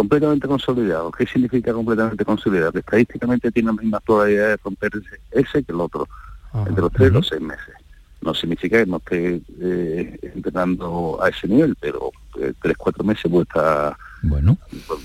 [0.00, 1.10] completamente consolidado.
[1.10, 2.72] ¿Qué significa completamente consolidado?
[2.72, 6.08] Que estadísticamente tiene la misma probabilidad de romperse ese que el otro,
[6.54, 7.74] entre los tres y los seis meses.
[8.22, 13.30] No significa que no esté eh, entrenando a ese nivel, pero eh, tres, cuatro meses
[13.30, 14.58] puede estar bueno.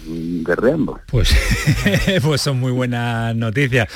[0.08, 1.00] Guerreando.
[1.08, 1.36] Pues,
[2.24, 3.88] pues son muy buenas noticias.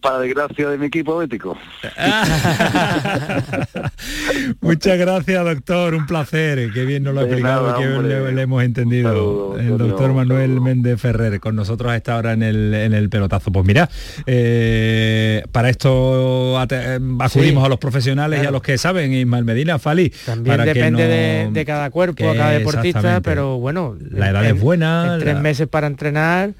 [0.00, 1.56] para desgracia de mi equipo ético.
[4.60, 5.94] Muchas gracias, doctor.
[5.94, 6.70] Un placer.
[6.72, 9.58] Qué bien nos lo ha explicado, qué bien le, hemos entendido.
[9.58, 13.52] el doctor Manuel Méndez Ferrer, con nosotros a esta hora en el, en el pelotazo.
[13.52, 13.88] Pues mira,
[14.26, 20.12] eh, para esto acudimos a los profesionales y a los que saben, Ismael Medina, Fali.
[20.24, 25.16] También depende de, de, cada cuerpo, cada deportista, pero bueno, la edad es buena.
[25.20, 26.50] tres meses para entrenar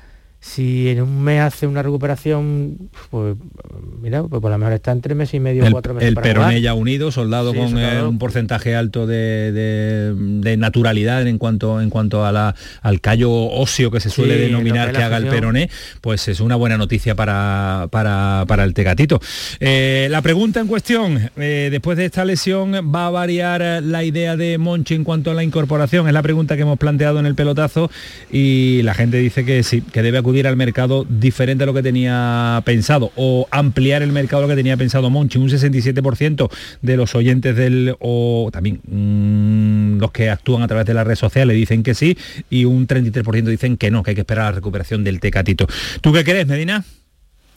[0.42, 3.36] si en un mes hace una recuperación, pues
[4.02, 6.08] mira, pues por lo mejor está en tres meses y medio, el, cuatro meses.
[6.08, 10.12] El peroné ya unido, soldado con eh, un porcentaje alto de,
[10.58, 15.00] naturalidad en cuanto en cuanto a la, al callo óseo que se suele denominar que
[15.00, 19.20] haga el peroné, pues es una buena noticia para, para, el tegatito.
[19.60, 24.36] Eh, la pregunta en cuestión, eh, después de esta lesión, ¿va a variar la idea
[24.36, 26.08] de Monchi en cuanto a la incorporación?
[26.08, 27.92] Es la pregunta que hemos planteado en el pelotazo
[28.32, 31.82] y la gente dice que sí, que debe acudir al mercado diferente a lo que
[31.82, 35.38] tenía pensado o ampliar el mercado lo que tenía pensado Monchi.
[35.38, 40.94] Un 67% de los oyentes del, o también mm, los que actúan a través de
[40.94, 42.16] las redes sociales dicen que sí
[42.50, 45.66] y un 33% dicen que no, que hay que esperar la recuperación del Tecatito.
[46.00, 46.84] ¿Tú qué crees, Medina?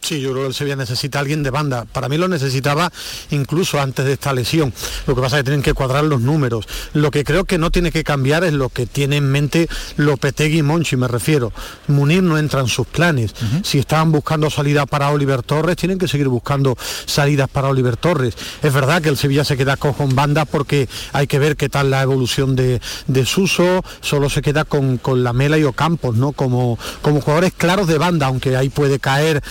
[0.06, 1.86] Sí, yo creo que el Sevilla necesita alguien de banda.
[1.86, 2.92] Para mí lo necesitaba
[3.32, 4.72] incluso antes de esta lesión.
[5.08, 6.68] Lo que pasa es que tienen que cuadrar los números.
[6.94, 10.60] Lo que creo que no tiene que cambiar es lo que tiene en mente Lopetegui
[10.60, 11.52] y Monchi, me refiero.
[11.88, 13.34] Munir no entra en sus planes.
[13.64, 18.36] Si estaban buscando salida para Oliver Torres, tienen que seguir buscando salidas para Oliver Torres.
[18.62, 21.68] Es verdad que el Sevilla se queda cojo en banda porque hay que ver qué
[21.68, 22.80] tal la evolución de,
[23.26, 23.84] Suso.
[24.02, 26.32] Solo se queda con, con Lamela y Ocampos, ¿no?
[26.32, 29.42] Como, como jugadores claros de banda, aunque ahí puede caer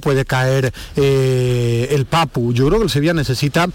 [0.00, 2.52] puede caer eh, el Papu.
[2.52, 3.68] Yo creo que el Sevilla necesita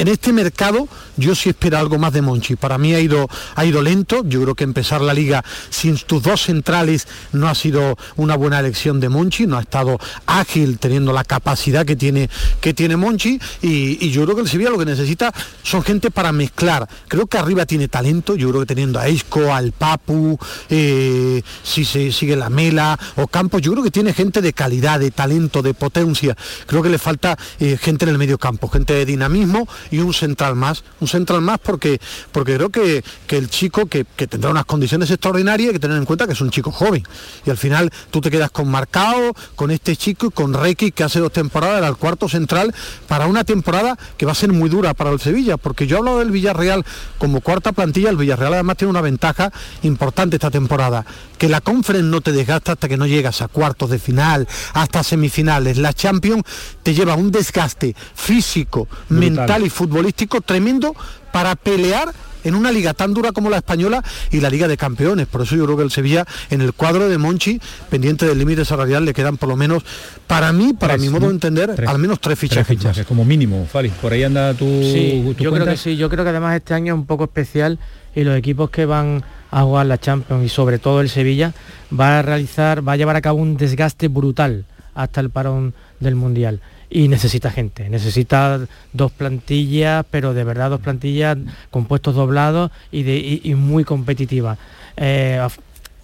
[0.00, 2.56] en este mercado yo sí espero algo más de Monchi.
[2.56, 4.22] Para mí ha ido, ha ido lento.
[4.24, 8.58] Yo creo que empezar la liga sin tus dos centrales no ha sido una buena
[8.58, 9.46] elección de Monchi.
[9.46, 12.30] No ha estado ágil teniendo la capacidad que tiene,
[12.62, 13.38] que tiene Monchi.
[13.60, 16.88] Y, yo creo que el Sevilla lo que necesita son gente para mezclar.
[17.06, 18.34] Creo que arriba tiene talento.
[18.34, 20.38] Yo creo que teniendo a Isco, al Papu,
[20.70, 24.98] eh, si se sigue la Mela o Campos, yo creo que tiene gente de calidad,
[24.98, 26.34] de talento, de potencia.
[26.66, 30.12] Creo que le falta eh, gente en el medio campo, gente de dinamismo y un
[30.14, 32.00] central más, un central más porque,
[32.32, 36.04] porque creo que, que el chico que, tendrá unas condiciones extraordinarias hay que tener en
[36.04, 37.02] cuenta que es un chico joven.
[37.44, 41.04] Y al final tú te quedas con Marcao, con este chico y con Reiki que
[41.04, 42.74] hace dos temporadas era el cuarto central
[43.08, 45.98] para una temporada que va a ser muy dura para el Sevilla, porque yo he
[45.98, 46.84] hablado del Villarreal
[47.18, 51.04] como cuarta plantilla, el Villarreal además tiene una ventaja importante esta temporada,
[51.38, 55.02] que la Conference no te desgasta hasta que no llegas a cuartos de final, hasta
[55.02, 55.78] semifinales.
[55.78, 56.44] La Champions
[56.82, 60.94] te lleva un desgaste físico, mental y futbolístico tremendo
[61.32, 62.12] para pelear
[62.44, 65.26] en una liga tan dura como la española y la Liga de Campeones.
[65.26, 68.64] Por eso yo creo que el Sevilla, en el cuadro de Monchi, pendiente del límite
[68.64, 69.82] salarial, le quedan por lo menos,
[70.26, 72.66] para mí, para mi modo de entender, al menos tres fichajes.
[72.66, 73.90] Tres fichajes como mínimo, Fali.
[73.90, 75.64] Por ahí anda tu, sí, tu yo cuenta?
[75.66, 77.78] creo que sí, yo creo que además este año es un poco especial
[78.14, 81.52] y los equipos que van a jugar la Champions y sobre todo el Sevilla
[81.98, 86.14] va a realizar, va a llevar a cabo un desgaste brutal hasta el parón del
[86.14, 88.60] Mundial y necesita gente, necesita
[88.92, 91.38] dos plantillas, pero de verdad dos plantillas
[91.70, 94.58] con puestos doblados y, de, y, muy competitivas.
[94.96, 95.40] Eh,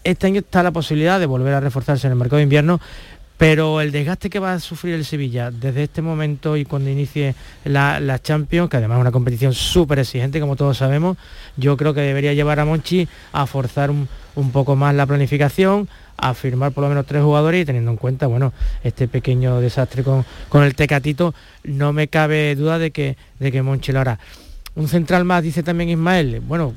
[0.05, 2.81] este año está la posibilidad de volver a reforzarse en el mercado de invierno,
[3.37, 7.35] pero el desgaste que va a sufrir el Sevilla desde este momento y cuando inicie
[7.65, 11.19] la, la Champions, que además es una competición súper exigente, como todos sabemos,
[11.57, 15.89] yo creo que debería llevar a Monchi a forzar un, un poco más la planificación,
[16.17, 18.53] a firmar por lo menos tres jugadores y teniendo en cuenta, bueno,
[18.85, 23.63] este pequeño desastre con, con el Tecatito, no me cabe duda de que, de que
[23.63, 24.19] Monchi lo hará.
[24.75, 26.75] Un central más, dice también Ismael, bueno,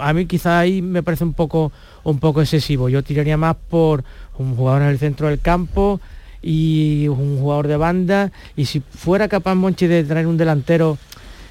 [0.00, 1.72] a mí quizá ahí me parece un poco,
[2.04, 2.88] un poco excesivo.
[2.88, 4.04] Yo tiraría más por
[4.38, 6.00] un jugador en el centro del campo
[6.42, 8.32] y un jugador de banda.
[8.56, 10.98] Y si fuera capaz Monchi de traer un delantero,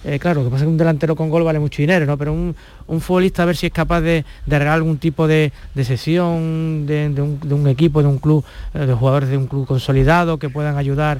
[0.05, 2.15] eh, claro, que pasa que un delantero con gol vale mucho dinero, ¿no?
[2.17, 2.55] Pero un,
[2.87, 6.85] un futbolista a ver si es capaz de, de regalar algún tipo de, de sesión
[6.85, 10.37] de, un, de, un, equipo, de un club, eh, de jugadores de un club consolidado
[10.37, 11.19] que puedan ayudar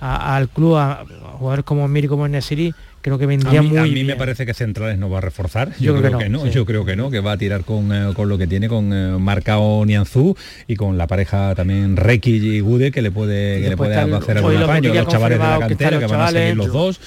[0.00, 1.04] al club, a, a,
[1.38, 2.74] jugadores como Miri, como Nesiri,
[3.06, 4.06] creo que vendría a mí, muy a mí bien.
[4.08, 5.68] me parece que Centrales no va a reforzar.
[5.78, 6.50] Yo Yo, creo creo, que que no, sí.
[6.50, 8.92] Yo creo que no, que va a tirar con, eh, con lo que tiene, con
[8.92, 13.68] eh, Marcao Nianzú y con la pareja también Requi y Gude que le puede, que
[13.68, 14.92] le puede hacer algún los apaño.
[14.92, 16.98] Los chavales de la que cantera que, van a seguir los dos.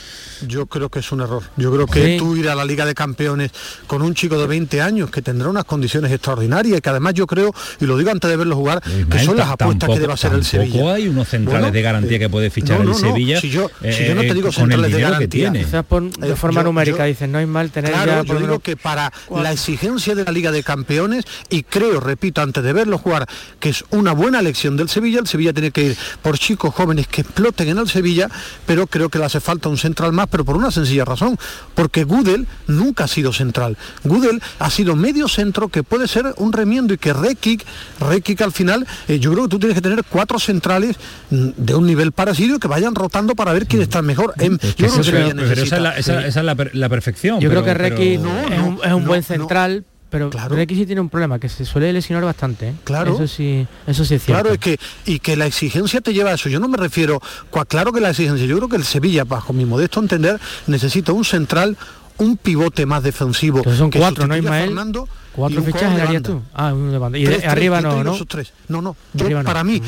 [0.48, 1.44] Yo creo que es un error.
[1.58, 2.18] Yo creo que Sí.
[2.18, 3.52] tú ir a la Liga de Campeones
[3.88, 7.28] con un chico de 20 años que tendrá unas condiciones extraordinarias y que además yo
[7.28, 10.14] creo, y lo digo antes de verlo jugar, que son las ta- apuestas que debe
[10.14, 10.94] hacer el Sevilla.
[10.94, 12.94] hay unos centrales Bueno, de garantía eh, que puede fichar no, el no.
[12.96, 13.42] Sevilla.
[13.42, 15.52] Si yo- si yo no te eh, digo centrales de que garantía.
[15.90, 18.34] Por, de Eh, forma yo- numérica, yo- dicen, no es mal tener Claro, ya yo
[18.36, 22.64] digo menos que para la exigencia de la Liga de Campeones, y creo, repito, antes
[22.64, 23.28] de verlo jugar,
[23.60, 27.08] que es una buena elección del Sevilla, el Sevilla tiene que ir por chicos jóvenes
[27.08, 28.30] que exploten en el Sevilla,
[28.66, 31.38] pero creo que le hace falta un central más, pero por una sencilla razón,
[31.76, 33.78] porque Gudel nunca ha sido central.
[34.04, 37.66] Gudel ha sido medio centro que puede ser un remiendo y que Rekic,
[38.00, 40.98] Rekic al final, eh, yo creo que tú tienes que tener cuatro centrales
[41.32, 44.34] mm, de un nivel parecido y que vayan rotando para ver quién está mejor.
[44.38, 46.46] Yo creo que Eso el Sevilla creo- pero esa necesita- es la, esa- esa es
[46.46, 47.40] la per- la perfección.
[47.40, 51.02] Yo creo que Requi pero- es un, es un buen central, pero Requi sí tiene
[51.02, 52.70] un problema, que se suele lesionar bastante.
[52.70, 52.74] ¿eh?
[52.84, 53.14] Claro.
[53.16, 54.42] Eso sí, eso sí es cierto.
[54.44, 56.50] Claro, es que, y que la exigencia te lleva a eso.
[56.50, 57.22] Yo no me refiero,
[57.68, 61.26] claro que la exigencia, yo creo que el Sevilla, bajo mi modesto entender, necesita un
[61.26, 61.78] central,
[62.18, 63.60] un pivote más defensivo.
[63.60, 64.66] Entonces son que cuatro, ¿no, Ismael?
[64.66, 66.30] Fernando Cuatro fichajes de harías banda.
[66.30, 66.42] tú.
[66.54, 67.18] Ah, uno de banda.
[67.18, 68.16] Y Tres, de- tres, arriba no, ¿no?
[68.16, 68.52] esos tres.
[68.68, 68.96] No, no.
[69.14, 69.44] Yo, no.
[69.44, 69.82] para mí,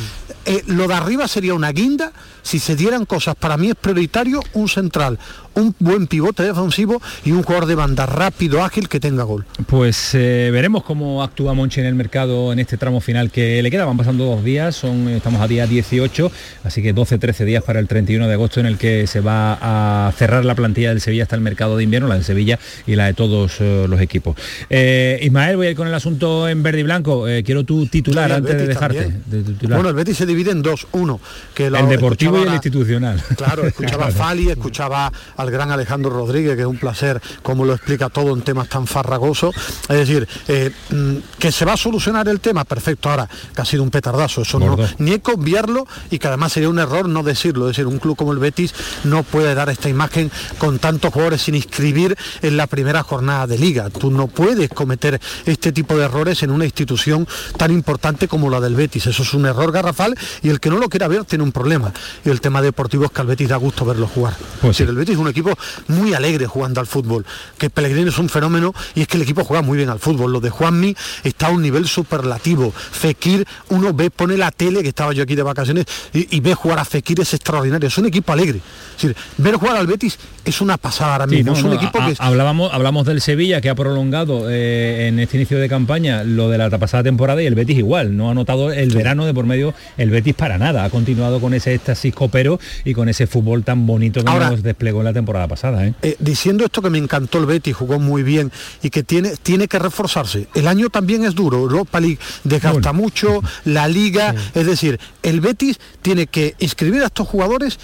[0.46, 2.12] eh, lo de arriba sería una guinda.
[2.44, 5.20] Si se dieran cosas, para mí es prioritario un central,
[5.54, 9.46] un buen pivote defensivo y un jugador de banda rápido, ágil, que tenga gol.
[9.68, 13.70] Pues eh, veremos cómo actúa Monchi en el mercado en este tramo final que le
[13.70, 13.86] queda.
[13.86, 16.32] Van pasando dos días, son, estamos a día 18,
[16.64, 19.60] así que 12-13 días para el 31 de agosto en el que se va
[20.08, 22.96] a cerrar la plantilla del Sevilla hasta el mercado de invierno, la de Sevilla y
[22.96, 24.36] la de todos eh, los equipos.
[24.72, 27.26] Eh, Ismael, voy a ir con el asunto en verde y blanco.
[27.26, 29.22] Eh, quiero tu titular antes de dejarte.
[29.26, 29.78] de titular.
[29.78, 30.86] Bueno, el Betis se divide en dos.
[30.92, 31.22] Uno,
[31.54, 33.24] que lo el deportivo y el la- institucional.
[33.38, 37.74] Claro, escuchaba a Fali, escuchaba al gran Alejandro Rodríguez, que es un placer cómo lo
[37.74, 39.56] explica todo en temas tan farragosos.
[39.88, 43.10] Es decir, eh, mm, que se va a solucionar el tema, perfecto.
[43.10, 46.52] Ahora, que ha sido un petardazo, eso no, ni hay que obviarlo y que además
[46.52, 47.70] sería un error no decirlo.
[47.70, 48.74] Es decir, un club como el Betis
[49.06, 53.58] no puede dar esta imagen con tantos jugadores sin inscribir en la primera jornada de
[53.58, 53.90] liga.
[53.90, 58.60] Tú no puedes cometer este tipo de errores en una institución tan importante como la
[58.60, 59.08] del Betis.
[59.08, 61.94] Eso es un error garrafal y el que no lo quiera ver tiene un problema.
[62.26, 64.36] Y el tema deportivo es que al Betis da gusto verlo jugar.
[64.62, 65.52] Pues Es decir, el Betis es un equipo
[65.88, 67.26] muy alegre jugando al fútbol,
[67.58, 70.32] que Pellegrini es un fenómeno y es que el equipo juega muy bien al fútbol.
[70.32, 72.72] Lo de Juanmi está a un nivel superlativo.
[72.72, 76.54] Fekir, uno ve, pone la tele, que estaba yo aquí de vacaciones, y, y ve
[76.54, 77.88] jugar a Fekir, es extraordinario.
[77.88, 78.60] Es un equipo alegre.
[78.98, 81.52] Es decir, ver jugar al Betis es una pasada ahora Sí, mismo.
[81.52, 85.08] no, es un no, equipo a- que hablábamos, hablamos del Sevilla que ha prolongado eh,
[85.08, 88.30] en este inicio de campaña lo de la pasada temporada y el Betis igual, no
[88.30, 91.74] ha notado el verano de por medio el Betis para nada, ha continuado con ese
[91.74, 95.48] éxtasis copero y con ese fútbol tan bonito que Ahora- nos desplegó en la temporada
[95.48, 95.86] pasada.
[95.86, 95.94] ¿eh?
[96.02, 99.68] Eh, diciendo esto que me encantó el Betis, jugó muy bien y que tiene, tiene
[99.68, 100.48] que reforzarse.
[100.56, 105.80] El año también es duro, Europa League desgasta mucho, la liga, es decir, el Betis
[106.02, 107.80] tiene que inscribir a estos jugadores,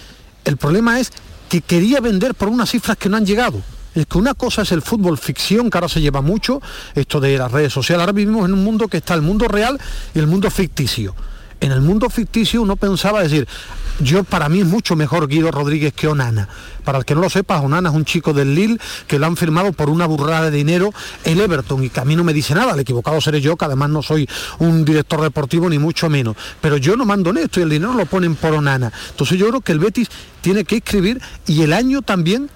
[0.45, 1.11] el problema es
[1.49, 3.61] que quería vender por unas cifras que no han llegado.
[3.97, 6.61] Es que una cosa es el fútbol ficción, que ahora se lleva mucho,
[6.93, 9.79] esto de las redes sociales, ahora vivimos en un mundo que está el mundo real
[10.13, 11.15] y el mundo ficticio.
[11.59, 13.47] En el mundo ficticio uno pensaba decir,
[13.99, 16.47] yo para mí es mucho mejor Guido Rodríguez que Onana.
[16.83, 18.77] Para el que no lo sepa, Onana es un chico del Lille
[19.07, 20.91] que lo han firmado por una burrada de dinero
[21.23, 23.65] el Everton y que a mí no me dice nada, el equivocado seré yo, que
[23.65, 24.29] además no soy
[24.59, 26.35] un director deportivo ni mucho menos.
[26.61, 28.93] Pero yo no mando en esto y el dinero lo ponen por Onana.
[29.09, 30.09] Entonces yo creo que el Betis
[30.41, 32.51] tiene que escribir y el año también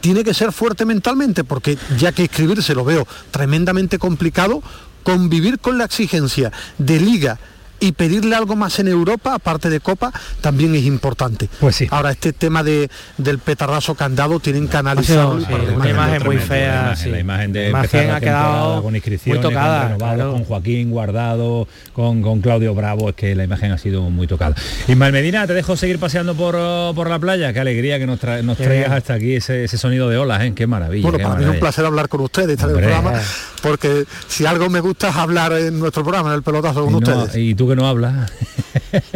[0.00, 4.62] tiene que ser fuerte mentalmente, porque ya que escribirse lo veo tremendamente complicado,
[5.02, 7.38] convivir con la exigencia de liga
[7.80, 11.48] y pedirle algo más en Europa, aparte de Copa, también es importante.
[11.60, 11.86] Pues sí.
[11.90, 15.40] Ahora, este tema de, del petardazo candado tienen que analizarlo.
[15.40, 16.88] Sí, una imagen muy fea.
[16.88, 17.10] La, sí.
[17.10, 20.32] la imagen de imagen la ha quedado con inscripciones, muy tocada, con, renovados, claro.
[20.32, 24.54] con Joaquín Guardado, con, con Claudio Bravo, es que la imagen ha sido muy tocada.
[24.88, 28.20] Ismael Medina, te dejo seguir paseando por, oh, por la playa, qué alegría que nos,
[28.20, 30.52] tra- nos traigas hasta aquí ese, ese sonido de olas, ¿eh?
[30.54, 31.02] qué maravilla.
[31.02, 32.94] Bueno, qué para mí es un placer hablar con ustedes, estar en el Hombre.
[32.94, 33.22] programa,
[33.62, 37.00] porque si algo me gusta es hablar en nuestro programa, en el pelotazo con Y,
[37.00, 37.36] no- ustedes.
[37.36, 38.32] y tú que no hablas.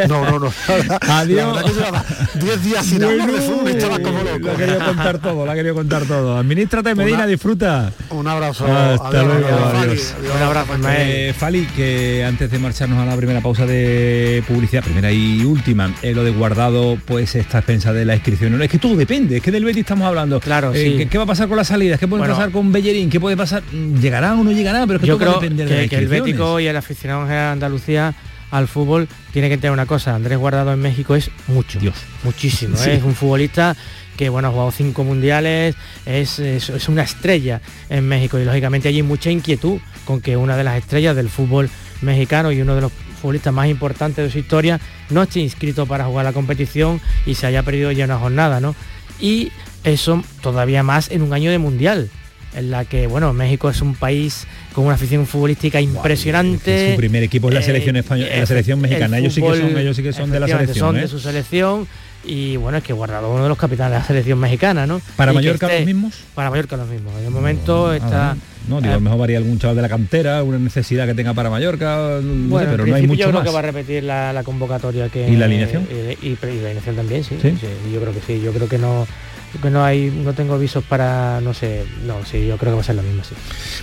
[0.09, 0.53] No, no, no.
[1.09, 1.63] Adiós.
[1.93, 4.39] La 10 días sin hablar de fútbol y estaba como loco.
[4.41, 6.39] Lo ha querido contar todo, lo ha querido contar todo.
[6.39, 7.93] Administrate, Medina, Una- disfruta.
[8.11, 8.67] Un abrazo.
[8.67, 10.15] Hasta Adiós, luego, adiós.
[10.15, 10.29] Fali.
[10.37, 10.73] Un abrazo.
[10.89, 15.93] Eh, Fali, que antes de marcharnos a la primera pausa de publicidad, primera y última,
[16.03, 18.57] eh, lo de guardado, pues esta expensa de la inscripción.
[18.57, 20.41] No, es que todo depende, es que del Betis estamos hablando.
[20.41, 20.97] Claro, Eh, sí.
[20.99, 21.99] ¿qué, qué va a pasar con las salidas?
[21.99, 22.35] ¿Qué puede Bueno.
[22.35, 23.11] pasar con Bellerín?
[23.11, 23.63] ¿Qué puede pasar?
[23.73, 24.81] ¿Llegará o no llegará?
[24.87, 26.09] Pero es que Yo todo creo va a depender de que, las que el.
[26.09, 28.15] Bético y el aficionado en general de Andalucía
[28.51, 31.79] al fútbol tiene que entender una cosa, Andrés Guardado en México es mucho,
[32.25, 32.91] muchísimo, Sí.
[32.91, 32.95] ¿eh?
[32.97, 33.77] es un futbolista
[34.17, 35.75] que bueno, ha jugado cinco mundiales,
[36.05, 40.57] es, es- es una estrella en México y lógicamente hay mucha inquietud con que una
[40.57, 41.71] de las estrellas del fútbol
[42.03, 44.81] mexicano y uno de los futbolistas más importantes de su historia
[45.11, 48.75] no esté inscrito para jugar la competición y se haya perdido ya una jornada, ¿no?
[49.21, 49.53] Y
[49.85, 52.11] eso todavía más en un año de mundial
[52.55, 57.23] en la que bueno México es un país con una afición futbolística impresionante Su primer
[57.23, 59.19] equipo es la eh, selección española, la selección el mexicana.
[59.19, 60.77] Ellos sí que son, ellos sí que son de la selección.
[60.79, 61.01] son ¿eh?
[61.03, 61.87] de su selección
[62.23, 65.33] y bueno es que Guardado uno de los capitanes de la selección mexicana no ¿Para
[65.33, 66.15] Y que Mallorca esté- los mismos?
[66.35, 68.37] para Mallorca los mismos de momento está
[68.69, 71.33] no, digo, a lo mejor varía algún chaval de la cantera, alguna necesidad que tenga
[71.33, 73.49] para Mallorca, no sé, bueno, en pero no hay mucho yo creo más.
[73.49, 75.89] que va a repetir la, la convocatoria que ¿Y la alineación?
[75.91, 77.55] y, y- y la alineación también sí, ¿Sí?
[77.59, 79.07] sí, yo creo que sí yo creo que no
[79.61, 82.81] que no hay no tengo visos para no sé no sí yo creo que va
[82.81, 83.35] a ser lo mismo sí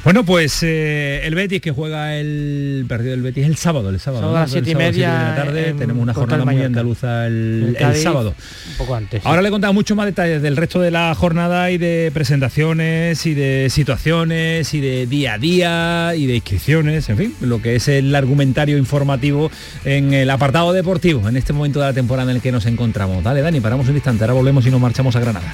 [0.04, 4.22] Bueno, pues eh, el Betis que juega el partido del Betis el sábado, el sábado,
[4.22, 6.62] Sábado a las El siete y media de la tarde en- tenemos una jornada muy
[6.62, 8.34] andaluza el, En el Cádiz, sábado.
[8.72, 9.28] un poco antes sí.
[9.28, 13.34] Ahora le contamos mucho más detalles del resto de la jornada y de presentaciones y
[13.34, 17.88] de situaciones y de día a día y de inscripciones, en fin, lo que es
[17.88, 19.52] el argumentario informativo
[19.86, 23.24] en el apartado deportivo en este momento de la temporada en el que nos encontramos.
[23.24, 25.54] Dale, Dani, paramos un instante, ahora volvemos y nos marchamos a Granada.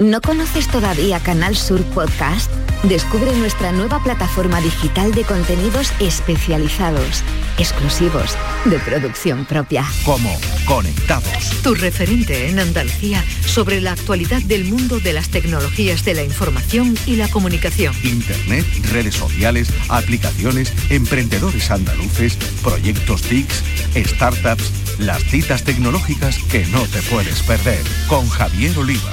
[0.00, 2.48] ¿No conoces todavía Canal Sur Podcast?
[2.84, 7.24] Descubre nuestra nueva plataforma digital de contenidos especializados,
[7.58, 8.36] exclusivos,
[8.66, 9.84] de producción propia.
[10.04, 11.50] Como Conectados.
[11.64, 16.96] Tu referente en Andalucía sobre la actualidad del mundo de las tecnologías de la información
[17.04, 17.92] y la comunicación.
[18.04, 23.64] Internet, redes sociales, aplicaciones, emprendedores andaluces, proyectos TICs,
[23.96, 27.82] startups, las citas tecnológicas que no te puedes perder.
[28.06, 29.12] Con Javier Oliva.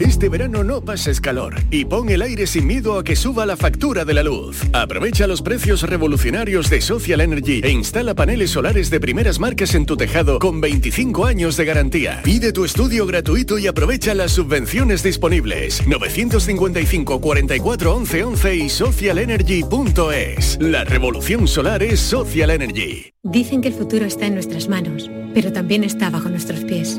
[0.00, 3.58] Este verano no pases calor y pon el aire sin miedo a que suba la
[3.58, 4.62] factura de la luz.
[4.72, 9.84] Aprovecha los precios revolucionarios de Social Energy e instala paneles solares de primeras marcas en
[9.84, 12.20] tu tejado con 25 años de garantía.
[12.24, 15.86] Pide tu estudio gratuito y aprovecha las subvenciones disponibles.
[15.86, 20.58] 955 44 11 11 y socialenergy.es.
[20.60, 23.12] La revolución solar es Social Energy.
[23.22, 26.98] Dicen que el futuro está en nuestras manos, pero también está bajo nuestros pies.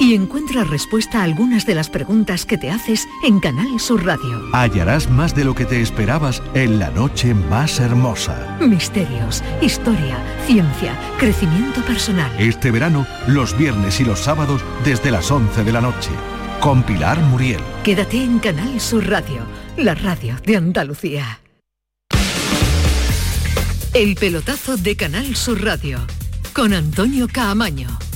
[0.00, 4.42] y encuentra respuesta a algunas de las preguntas que te haces en Canal Sur Radio.
[4.52, 8.56] Hallarás más de lo que te esperabas en la noche más hermosa.
[8.60, 12.32] Misterios, historia, ciencia, crecimiento personal.
[12.38, 16.10] Este verano, los viernes y los sábados desde las 11 de la noche.
[16.60, 17.60] Con Pilar Muriel.
[17.84, 19.42] Quédate en Canal Sur Radio,
[19.76, 21.40] la radio de Andalucía.
[23.92, 25.98] El pelotazo de Canal Sur Radio
[26.54, 28.09] con Antonio Caamaño.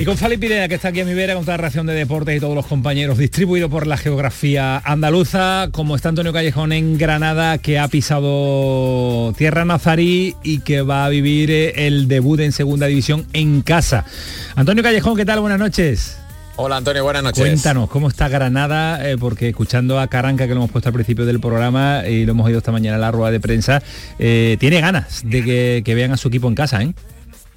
[0.00, 1.92] Y con Fali Pidea, que está aquí a mi vera con toda la reacción de
[1.92, 6.96] deportes y todos los compañeros, distribuido por la geografía andaluza, como está Antonio Callejón en
[6.96, 12.52] Granada, que ha pisado tierra nazarí y que va a vivir eh, el debut en
[12.52, 14.04] segunda división en casa.
[14.54, 15.40] Antonio Callejón, ¿qué tal?
[15.40, 16.16] Buenas noches.
[16.54, 17.40] Hola Antonio, buenas noches.
[17.40, 19.04] Cuéntanos, ¿cómo está Granada?
[19.08, 22.32] Eh, porque escuchando a Caranca, que lo hemos puesto al principio del programa y lo
[22.32, 23.82] hemos oído esta mañana en la rueda de prensa,
[24.20, 26.94] eh, tiene ganas de que, que vean a su equipo en casa, ¿eh?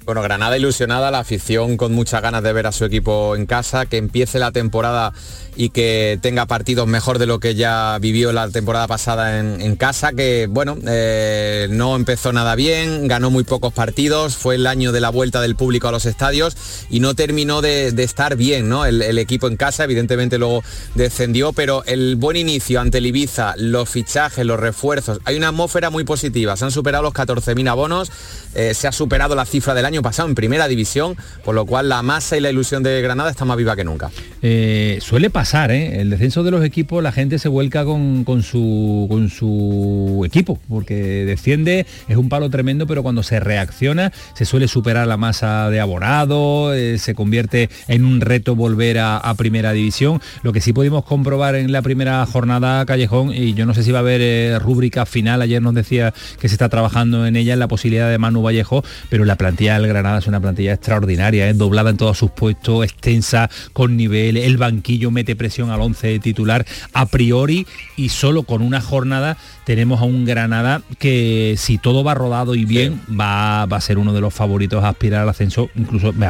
[0.04, 3.86] Bueno, Granada ilusionada, la afición con muchas ganas de ver a su equipo en casa,
[3.86, 5.12] que empiece la temporada
[5.54, 10.12] y que tenga partidos mejor de lo que ya vivió la temporada pasada en, casa,
[10.12, 15.00] que bueno, eh, no empezó nada bien, ganó muy pocos partidos, fue el año de
[15.00, 16.56] la vuelta del público a los estadios
[16.90, 18.86] y no terminó de, estar bien, ¿no?
[18.86, 23.54] El, el, equipo en casa, evidentemente luego descendió, pero el buen inicio ante el Ibiza,
[23.56, 28.10] los fichajes, los refuerzos, hay una atmósfera muy positiva, se han superado los 14.000 abonos,
[28.54, 31.90] eh, se ha superado la cifra del año pasado en primera división, por lo cual
[31.90, 34.10] la masa y la ilusión de Granada está más viva que nunca.
[34.40, 36.00] Eh, suele pasar, ¿eh?
[36.00, 41.24] el descenso de los equipos, la gente se vuelca con, su, con su equipo, porque
[41.24, 45.80] desciende, es un palo tremendo, pero cuando se reacciona se suele superar la masa de
[45.80, 50.20] abonado, eh, se convierte en un reto volver a, primera división.
[50.42, 53.90] Lo que sí pudimos comprobar en la primera jornada Callejón, y yo no sé si
[53.90, 57.58] va a haber rúbrica final, ayer nos decía que se está trabajando en ella, en
[57.58, 61.58] la posibilidad de Manu Vallejo, pero la plantilla del Granada es una plantilla extraordinaria, es
[61.58, 66.64] doblada en todos sus puestos, extensa, con nivel, el banquillo mete presión al 11 titular
[66.92, 67.66] a priori
[67.96, 72.64] y solo con una jornada tenemos a un Granada que si todo va rodado y
[72.64, 73.14] bien sí.
[73.14, 76.28] va, va, a ser uno de los favoritos a aspirar al ascenso, incluso me,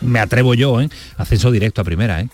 [0.00, 0.88] me atrevo yo, ¿eh?
[1.16, 2.20] ascenso directo a primera.
[2.20, 2.28] ¿eh?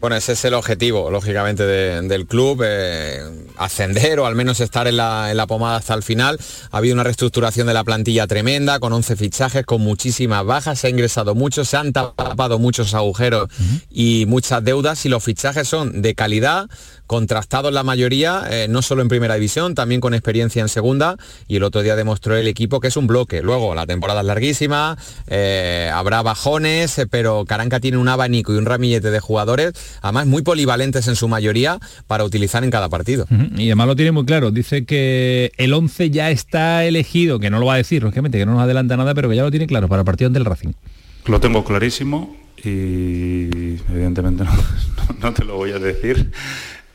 [0.00, 3.22] Bueno, ese es el objetivo, lógicamente, de, del club, eh,
[3.56, 6.38] ascender o al menos estar en la, en la, pomada hasta el final.
[6.70, 10.88] Ha habido una reestructuración de la plantilla tremenda, con 11 fichajes, con muchísimas bajas, se
[10.88, 13.82] ha ingresado mucho, se han tapado muchos agujeros uh -huh.
[13.90, 16.68] y muchas deudas y los fichajes son de calidad,
[17.06, 21.16] contrastados la mayoría, eh, no solo en primera división, también con experiencia en segunda
[21.48, 23.42] y el otro día demostró el equipo que es un bloque.
[23.42, 28.56] Luego, la temporada es larguísima, eh, habrá bajones, eh, pero Caranca tiene un abanico y
[28.56, 33.26] un ramillete de jugadores, además muy polivalentes en su mayoría, para utilizar en cada partido.
[33.30, 33.60] Uh -huh.
[33.60, 37.58] Y además lo tiene muy claro, dice que el 11 ya está elegido, que no
[37.58, 39.66] lo va a decir, lógicamente, que no nos adelanta nada, pero que ya lo tiene
[39.66, 40.72] claro para el partido ante el Racing.
[41.26, 44.52] Lo tengo clarísimo y evidentemente no,
[45.20, 46.30] no te lo voy a decir.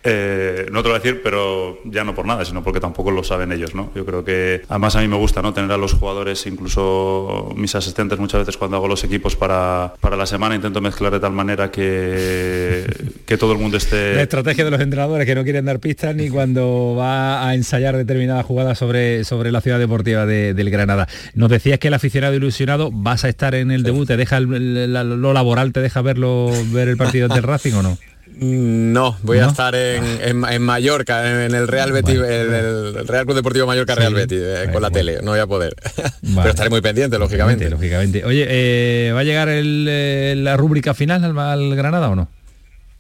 [0.04, 3.12] Eh, no te lo voy a decir, pero ya no por nada, sino porque tampoco
[3.12, 3.92] lo saben ellos, ¿no?
[3.96, 5.54] Yo creo que además a mí me gusta, ¿no?
[5.54, 10.16] Tener a los jugadores, incluso mis asistentes muchas veces cuando hago los equipos para, para
[10.16, 12.86] la semana, intento mezclar de tal manera que,
[13.26, 14.16] que todo el mundo esté...
[14.22, 17.96] La estrategia de los entrenadores que no quieren dar pistas ni cuando va a ensayar
[17.96, 21.08] determinadas jugadas sobre, sobre la ciudad deportiva de, del Granada.
[21.34, 24.08] Nos decías que el aficionado ilusionado, ¿vas a estar en el debut?
[24.08, 27.98] ¿Te deja lo laboral, te deja verlo, ver el partido del Racing o no?
[28.44, 29.46] No, voy ¿No?
[29.46, 33.36] a estar en, en, en, Mallorca, en el Real Betis, bueno, en el Real Club
[33.36, 34.92] Deportivo Mallorca Real Betis, eh, con la bueno.
[34.92, 35.76] tele, no voy a poder.
[35.96, 36.14] Vale.
[36.38, 37.70] Pero estaré muy pendiente, lógicamente.
[37.70, 38.26] Lógicamente.
[38.26, 42.30] Oye, eh, ¿va a llegar el, eh, la rúbrica final al, al Granada o no?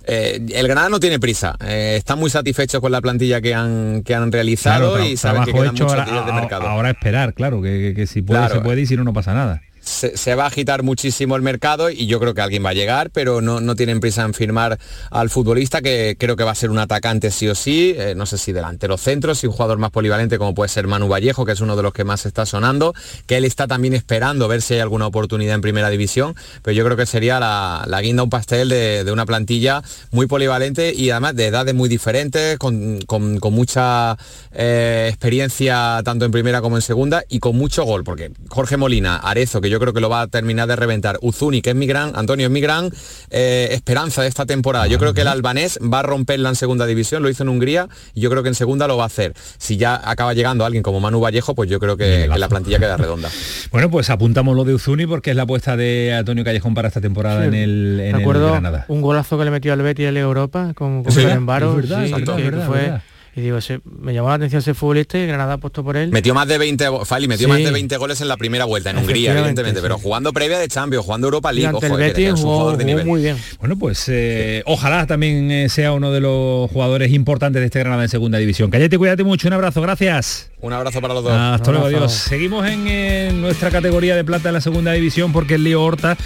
[0.05, 1.55] eh, el Granada no tiene prisa.
[1.65, 5.43] Eh, están muy satisfechos con la plantilla que han, que han realizado Claro, y saben
[5.43, 6.67] que quedan hecho muchos ahora, días de mercado.
[6.67, 8.55] ahora esperar, claro, que, que- que si puede Claro.
[8.55, 9.59] se puede y si no, no pasa nada.
[9.81, 13.09] Se, va a agitar muchísimo el mercado y yo creo que alguien va a llegar,
[13.11, 14.77] pero no, no tienen prisa en firmar
[15.09, 18.25] al futbolista, que creo que va a ser un atacante sí o sí, eh, no
[18.25, 21.51] sé si delantero centro, si un jugador más polivalente como puede ser Manu Vallejo, que
[21.53, 22.93] es uno de los que más está sonando,
[23.25, 26.85] que él está también esperando ver si hay alguna oportunidad en primera división, pero yo
[26.85, 31.09] creo que sería la, la guinda un pastel de, de una plantilla muy polivalente y
[31.09, 34.15] además de edades muy diferentes, con, con- con mucha
[34.51, 39.15] eh, experiencia tanto en primera como en segunda y con mucho gol, porque Jorge Molina,
[39.17, 41.87] Arezo, que yo creo que lo va a terminar de reventar, Uzuni, que es mi
[41.87, 42.91] gran, Antonio es mi gran
[43.29, 44.85] eh, esperanza de esta temporada.
[44.87, 47.87] Yo creo que el albanés va a romperla en segunda división, lo hizo en Hungría
[48.13, 49.33] y yo creo que en segunda lo va a hacer.
[49.57, 52.77] Si ya acaba llegando alguien como Manu Vallejo, pues yo creo que, que la plantilla
[52.79, 53.29] queda redonda.
[53.71, 56.99] Bueno, pues apuntamos lo de Uzuni porque es la apuesta de Antonio Callejón para esta
[56.99, 57.47] temporada Sí.
[57.47, 58.85] en el, en Me el acuerdo Granada.
[58.89, 61.99] un golazo que le metió al Betis en Europa con, con Sí, Ferenbaro, es verdad,
[61.99, 63.01] sí, es verdad, que- es que verdad, fue- es verdad.
[63.35, 66.11] Y digo, ese- me llamó la atención ese futbolista y Granada ha puesto por él.
[66.11, 67.51] Metió más de 20, go- Fali metió Sí.
[67.51, 69.81] más de 20 goles en la primera vuelta en Hungría, evidentemente, sí.
[69.83, 72.31] pero jugando previa de Champions, jugando Europa League, ojo, el eh, que- que Betis es
[72.33, 73.05] un jugó- jugador de nivel.
[73.05, 73.37] muy bien.
[73.59, 78.03] Bueno, pues eh, ojalá también eh, sea uno de los jugadores importantes de este Granada
[78.03, 78.69] en segunda división.
[78.69, 80.50] Cállate, cuídate mucho, un abrazo, gracias.
[80.61, 81.33] Un abrazo para los dos.
[81.33, 82.13] Hasta luego, adiós.
[82.13, 86.17] Seguimos en, nuestra categoría de plata en la segunda división porque el lío Horta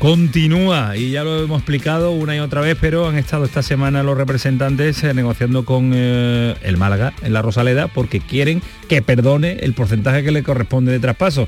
[0.00, 4.02] continúa y ya lo hemos explicado una y otra vez, pero han estado esta semana
[4.02, 9.58] los representantes eh, negociando con eh, el Málaga en la Rosaleda porque quieren que perdone
[9.60, 11.46] el porcentaje que le corresponde de traspaso.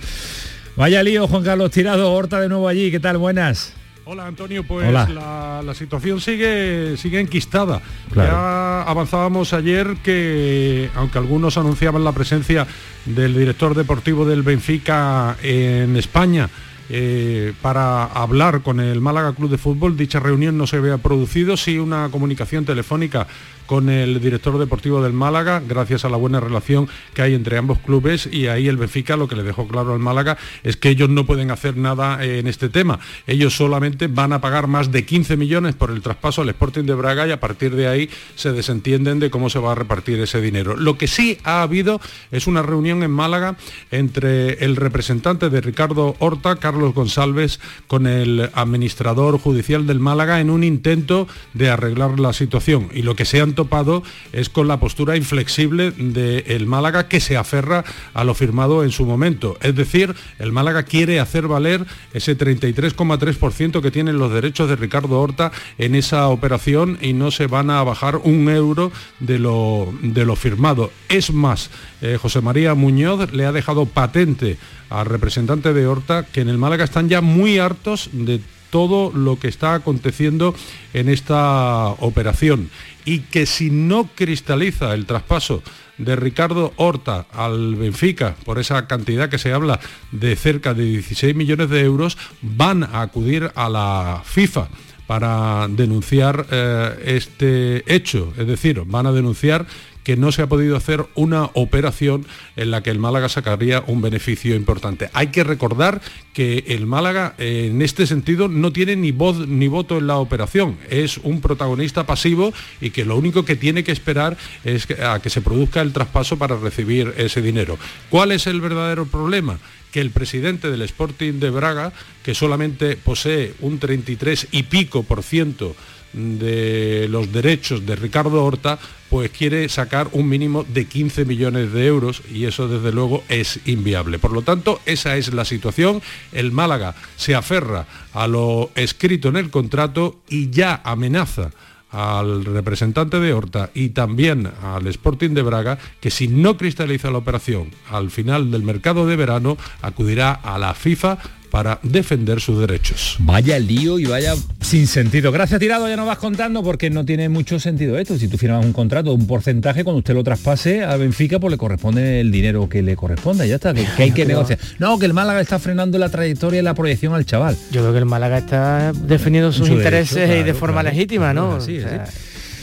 [0.76, 3.18] Vaya lío, Juan Carlos Tirado, Horta de nuevo allí, ¿qué tal?
[3.18, 3.74] Buenas.
[4.08, 5.08] Hola Antonio, pues Hola.
[5.08, 7.82] La, la situación sigue, sigue enquistada.
[8.12, 8.30] Claro.
[8.30, 12.68] Ya avanzábamos ayer que, aunque algunos anunciaban la presencia
[13.04, 16.48] del director deportivo del Benfica en España,
[16.88, 21.56] eh, para hablar con el Málaga Club de Fútbol, dicha reunión no se había producido,
[21.56, 23.26] sí una comunicación telefónica
[23.66, 27.78] con el director deportivo del Málaga, gracias a la buena relación que hay entre ambos
[27.78, 31.08] clubes y ahí el Benfica lo que le dejó claro al Málaga es que ellos
[31.08, 33.00] no pueden hacer nada eh, en este tema.
[33.26, 36.94] Ellos solamente van a pagar más de 15 millones por el traspaso al Sporting de
[36.94, 40.40] Braga y a partir de ahí se desentienden de cómo se va a repartir ese
[40.40, 40.76] dinero.
[40.76, 43.56] Lo que sí ha habido es una reunión en Málaga
[43.90, 50.50] entre el representante de Ricardo Horta, Carlos González, con el administrador judicial del Málaga en
[50.50, 52.88] un intento de arreglar la situación.
[52.92, 54.02] Y lo que se han topado
[54.32, 59.06] es con la postura inflexible del Málaga que se aferra a lo firmado en su
[59.06, 59.56] momento.
[59.60, 65.20] Es decir, el Málaga quiere hacer valer ese 33,3% que tienen los derechos de Ricardo
[65.20, 70.24] Horta en esa operación y no se van a bajar un euro de lo, de
[70.24, 70.90] lo firmado.
[71.08, 71.70] Es más,
[72.02, 74.58] eh, José María Muñoz le ha dejado patente
[74.90, 79.38] al representante de Horta que en el Málaga están ya muy hartos de todo lo
[79.38, 80.54] que está aconteciendo
[80.92, 82.70] en esta operación.
[83.04, 85.62] Y que si no cristaliza el traspaso
[85.98, 89.80] de Ricardo Horta al Benfica por esa cantidad que se habla
[90.12, 94.68] de cerca de 16 millones de euros, van a acudir a la FIFA
[95.06, 99.66] para denunciar eh, este hecho, es decir, van a denunciar
[100.06, 104.02] que no se ha podido hacer una operación en la que el Málaga sacaría un
[104.02, 105.10] beneficio importante.
[105.12, 106.00] Hay que recordar
[106.32, 110.18] que el Málaga eh, en este sentido no tiene ni voz ni voto en la
[110.18, 115.18] operación, es un protagonista pasivo y que lo único que tiene que esperar es a
[115.18, 117.76] que se produzca el traspaso para recibir ese dinero.
[118.08, 119.58] ¿Cuál es el verdadero problema?
[119.90, 121.90] que el presidente del Sporting de Braga,
[122.22, 125.74] que solamente posee un 33 y pico por ciento
[126.12, 128.78] de los derechos de Ricardo Horta,
[129.10, 133.60] pues quiere sacar un mínimo de 15 millones de euros y eso desde luego es
[133.66, 134.18] inviable.
[134.18, 136.02] Por lo tanto, esa es la situación.
[136.32, 141.50] El Málaga se aferra a lo escrito en el contrato y ya amenaza
[141.90, 147.18] al representante de Horta y también al Sporting de Braga que si no cristaliza la
[147.18, 151.18] operación al final del mercado de verano acudirá a la FIFA
[151.56, 153.16] para defender sus derechos.
[153.18, 155.32] Vaya lío y vaya sin sentido.
[155.32, 158.18] Gracias, Tirado, ya nos vas contando porque no tiene mucho sentido esto.
[158.18, 161.56] Si tú firmas un contrato, un porcentaje, cuando usted lo traspase a Benfica, pues le
[161.56, 163.46] corresponde el dinero que le corresponda.
[163.46, 164.58] Ya está, que, que hay que Pero- negociar.
[164.78, 167.56] No, que el Málaga está frenando la trayectoria y la proyección al chaval.
[167.70, 170.80] Yo creo que el Málaga está defendiendo sus Su intereses derecho, y de claro, forma
[170.82, 170.94] claro.
[170.94, 171.56] legítima, ¿no?
[171.56, 172.18] Es así, O sea, es así.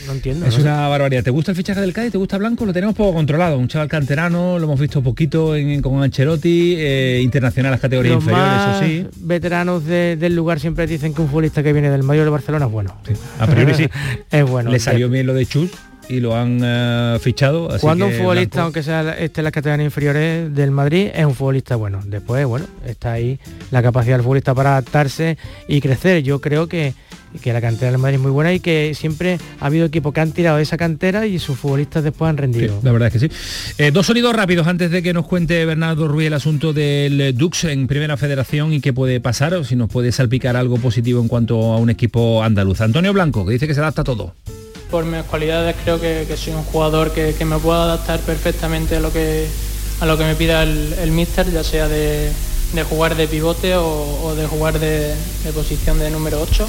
[0.06, 0.46] No entiendo.
[0.46, 0.62] Es ¿no?
[0.64, 1.22] una barbaridad.
[1.24, 2.12] ¿Te gusta el fichaje del Cádiz?
[2.12, 2.66] ¿Te gusta Blanco?
[2.66, 3.58] Lo tenemos poco controlado.
[3.58, 8.24] Un chaval canterano, lo hemos visto poquito en- con Ancelotti, eh, internacional las categorías Los
[8.24, 9.06] inferiores, más eso sí.
[9.20, 12.66] veteranos de- del lugar siempre dicen que un futbolista que viene del mayor de Barcelona
[12.66, 12.94] es bueno.
[13.38, 13.88] A priori sí.
[14.30, 14.70] es bueno.
[14.70, 15.70] Le salió bien lo de Chus.
[16.06, 17.70] y lo han eh, fichado.
[17.70, 21.24] Así Cuando un futbolista, Blanco- aunque sea este en las categorías inferiores del Madrid, es
[21.24, 22.00] un futbolista bueno.
[22.04, 23.38] Después, bueno, está ahí
[23.70, 26.22] la capacidad del futbolista para adaptarse y crecer.
[26.22, 26.92] Yo creo que,
[27.40, 30.20] que la cantera del Madrid es muy buena y que siempre ha habido equipos que
[30.20, 32.78] han tirado de esa cantera y sus futbolistas después han rendido.
[32.82, 33.74] La verdad es que sí.
[33.78, 37.64] Eh, dos sonidos rápidos antes de que nos cuente Bernardo Ruiz el asunto del Dux
[37.64, 41.28] en Primera Federación y qué puede pasar o si nos puede salpicar algo positivo en
[41.28, 42.80] cuanto a un equipo andaluz.
[42.80, 44.34] Antonio Blanco, que dice que se adapta a todo.
[44.90, 48.96] Por mis cualidades creo que, que soy un jugador que, que me puedo adaptar perfectamente
[48.96, 49.46] a lo que,
[50.00, 52.30] a lo que me pida el, el míster, ya sea de,
[52.74, 55.14] de jugar de pivote o, o de jugar de,
[55.44, 56.68] de posición de número 8.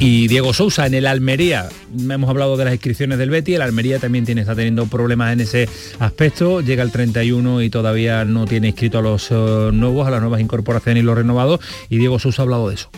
[0.00, 3.98] Y Diego Sousa en el Almería, hemos hablado de las inscripciones del Betty, el Almería
[3.98, 8.98] también está teniendo problemas en ese aspecto, llega el 31 y todavía no tiene inscrito
[8.98, 12.44] a los eh, nuevos, a las nuevas incorporaciones y los renovados, y Diego Sousa ha
[12.44, 12.88] hablado de eso.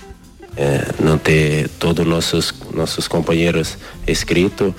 [0.56, 4.74] eh, não ter todos nossos nossos companheiros inscritos,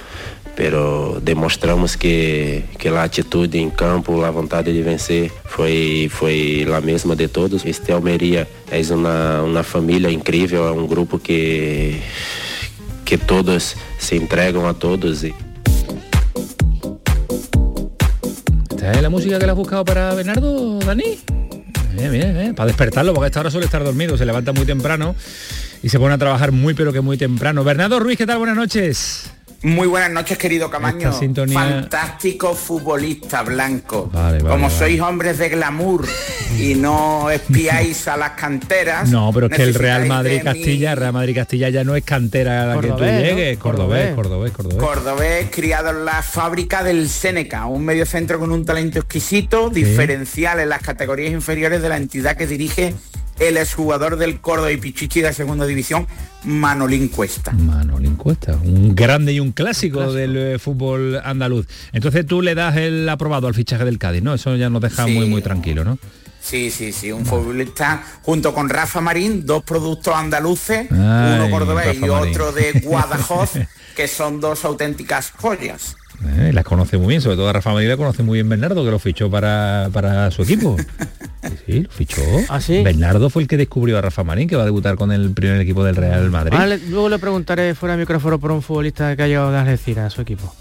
[0.55, 6.81] pero demonstramos que que a atitude em campo, a vontade de vencer foi foi a
[6.81, 7.65] mesma de todos.
[7.65, 12.01] Este Almeria é uma uma família incrível, é um grupo que
[13.05, 15.23] que todos se entregam a todos
[18.83, 21.17] ¿Esta es la música que le has buscado para Bernardo, Dani?
[21.95, 22.53] Bien, bien, bien.
[22.53, 25.15] Para despertarlo, porque a esta hora suele estar dormido, se levanta muy temprano
[25.81, 27.63] y se pone a trabajar muy pero que muy temprano.
[27.63, 28.39] Bernardo Ruiz, ¿qué tal?
[28.39, 29.31] Buenas noches.
[29.63, 31.07] Muy buenas noches, querido Camaño.
[31.07, 34.09] Esta sintonía- Fantástico futbolista blanco.
[34.11, 34.77] Vale, vale, Como vale.
[34.77, 36.05] sois hombres de glamour
[36.59, 39.09] y no espiáis a las canteras.
[39.13, 41.95] No, pero es que el Real Madrid de mi Castilla, Real Madrid Castilla ya no
[41.95, 43.05] es cantera a la que tú ¿no?
[43.05, 44.51] llegues, cordobés, Cordobés.
[44.51, 44.77] cordobés, cordobés.
[44.77, 50.59] Cordobés, criado en la fábrica del Seneca, un medio centro con un talento exquisito, diferencial
[50.59, 52.93] en las categorías inferiores de la entidad que dirige
[53.47, 56.07] el exjugador del Córdoba y Pichichi de segunda división,
[56.43, 57.51] Manolín Cuesta.
[57.51, 61.67] Manolín Cuesta, un grande y un clásico, del eh, fútbol andaluz.
[61.91, 64.33] Entonces tú le das el aprobado al fichaje del Cádiz, ¿no?
[64.33, 65.11] Eso ya nos deja Sí.
[65.11, 65.97] muy muy tranquilo, ¿no?
[66.41, 71.95] Sí, sí, sí, un futbolista junto con Rafa Marín, dos productos andaluces, Ay, uno cordobés
[71.95, 72.31] y Marín.
[72.31, 73.51] otro de Guadajoz,
[73.95, 75.95] que son dos auténticas joyas.
[76.37, 78.83] Eh, las conoce muy bien, sobre todo a Rafa María la conoce muy bien Bernardo,
[78.83, 80.77] que lo fichó para, para su equipo.
[81.65, 82.21] Sí, lo fichó.
[82.49, 85.31] ¿Ah, Bernardo fue el que descubrió a Rafa Marín, que va a debutar con el
[85.31, 86.57] primer equipo del Real Madrid.
[86.57, 90.05] Le- luego le preguntaré fuera de micrófono por un futbolista que ha llegado de Algeciras
[90.05, 90.53] a su equipo.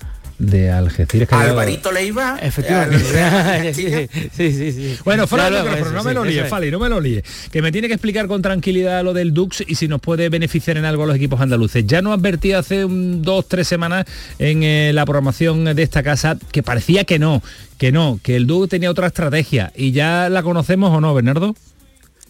[0.43, 1.29] De Algeciras.
[1.29, 2.37] que Alvarito Leiva.
[2.43, 2.99] Efectivamente.
[3.75, 4.99] sí, sí, sí, sí.
[5.05, 6.49] Bueno, fuera Ya del luego, micrófono, eso, no me lo líes.
[6.49, 7.23] Fali, no me lo líes.
[7.53, 10.77] Que me tiene que explicar con tranquilidad lo del Dux y si nos puede beneficiar
[10.79, 11.87] en algo a los equipos andaluces.
[11.87, 14.05] Ya nos advertí hace un, dos, tres semanas
[14.41, 17.41] en eh, la programación de esta casa que parecía que no,
[17.79, 21.55] que no, que el Dux tenía otra estrategia y ya la conocemos o no, Bernardo.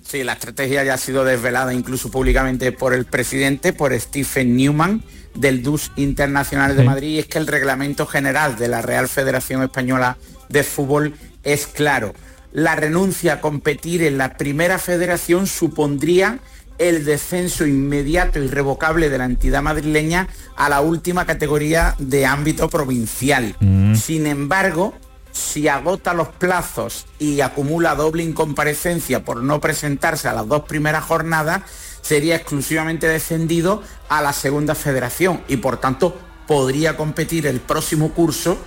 [0.06, 5.02] Sí, la estrategia ya ha sido desvelada incluso públicamente por el presidente, por Stephen Newman
[5.34, 6.86] del DUS Internacional de Sí.
[6.88, 10.16] Madrid, y es que el reglamento general de la Real Federación Española
[10.48, 12.14] de Fútbol es claro.
[12.52, 16.38] La renuncia a competir en la primera federación supondría
[16.78, 22.68] el descenso inmediato y irrevocable de la entidad madrileña a la última categoría de ámbito
[22.68, 23.56] provincial.
[23.94, 24.94] Sin embargo,
[25.30, 31.04] si agota los plazos y acumula doble incomparecencia por no presentarse a las dos primeras
[31.04, 31.62] jornadas,
[32.02, 38.58] sería exclusivamente descendido a la segunda federación y por tanto podría competir el próximo curso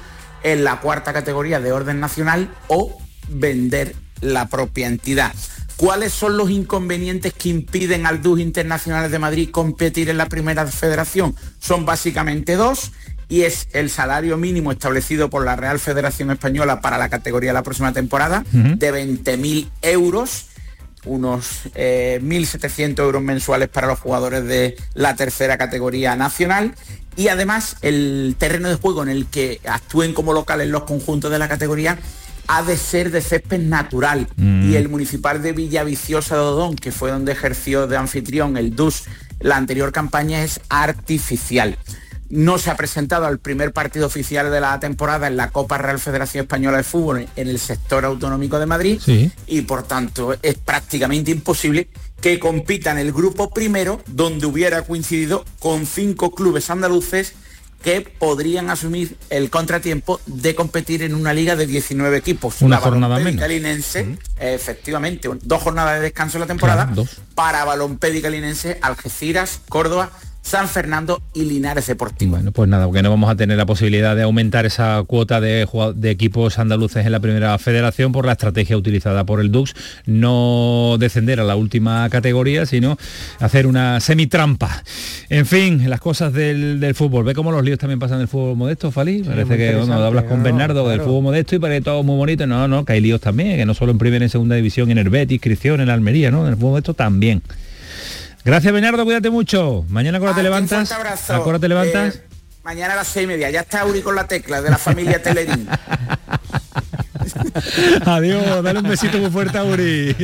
[0.42, 5.34] en la cuarta categoría de orden nacional o vender la propia entidad.
[5.76, 10.66] ¿Cuáles son los inconvenientes que impiden al DUS Internacional de Madrid competir en la primera
[10.68, 11.36] federación?
[11.60, 12.94] Son básicamente dos
[13.28, 17.56] y es el salario mínimo establecido por la Real Federación Española para la categoría de
[17.56, 20.46] la próxima temporada de 20.000 euros
[21.06, 26.74] unos eh, 1.700 euros mensuales para los jugadores de la tercera categoría nacional
[27.16, 31.40] y además el terreno de juego en el que actúen como locales los conjuntos de
[31.40, 31.98] la categoría
[32.48, 34.72] ha de ser de césped natural Mm.
[34.72, 39.04] y el municipal de Villaviciosa de Odón, que fue donde ejerció de anfitrión el DUS
[39.40, 41.78] la anterior campaña, es artificial.
[42.30, 46.00] No se ha presentado al primer partido oficial de la temporada en la Copa Real
[46.00, 49.32] Federación Española de Fútbol en el sector autonómico de Madrid Sí.
[49.48, 51.88] y por tanto es prácticamente imposible
[52.22, 57.34] que compita en el grupo primero donde hubiera coincidido con cinco clubes andaluces
[57.84, 62.64] que podrían asumir el contratiempo de competir en una liga de 19 equipos.
[62.64, 63.48] Una La jornada menos.
[63.48, 69.62] Linense, efectivamente, un- dos jornadas de descanso en la temporada Claro, para Balompédica Linense, Algeciras,
[69.70, 70.10] Córdoba,
[70.46, 72.34] San Fernando y Linares Deportivo.
[72.34, 75.68] Bueno, pues nada, porque no vamos a tener la posibilidad de aumentar esa cuota de,
[75.96, 79.74] de, equipos andaluces en la primera federación por la estrategia utilizada por el Dux,
[80.06, 82.96] no descender a la última categoría, sino
[83.40, 84.84] hacer una semitrampa.
[85.30, 87.26] En fin, las cosas del, fútbol.
[87.26, 89.24] Ve cómo los líos también pasan del fútbol modesto, Fali.
[89.24, 92.46] parece que cuando hablas con Bernardo del fútbol modesto y parece todo muy bonito.
[92.46, 94.92] No, no, que hay líos también, que no solo en primera y en segunda división,
[94.92, 96.44] en el Betis, inscripción, en Almería, ¿no?
[96.46, 97.42] En el fútbol modesto también.
[98.46, 99.86] Gracias, Bernardo, cuídate mucho.
[99.90, 100.92] Mañana cuando te levantas.
[100.92, 102.18] ¿A te levantas?
[102.18, 102.22] Eh,
[102.64, 103.50] mañana a las seis y media.
[103.50, 105.68] Ya está Uri con la tecla de la familia Telerín.
[108.06, 110.16] adiós, dale un besito muy fuerte a Uri.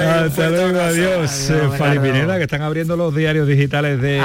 [0.00, 1.50] Hasta luego, adiós.
[1.50, 4.22] Eh, Fali Pineda, que están abriendo los diarios digitales de,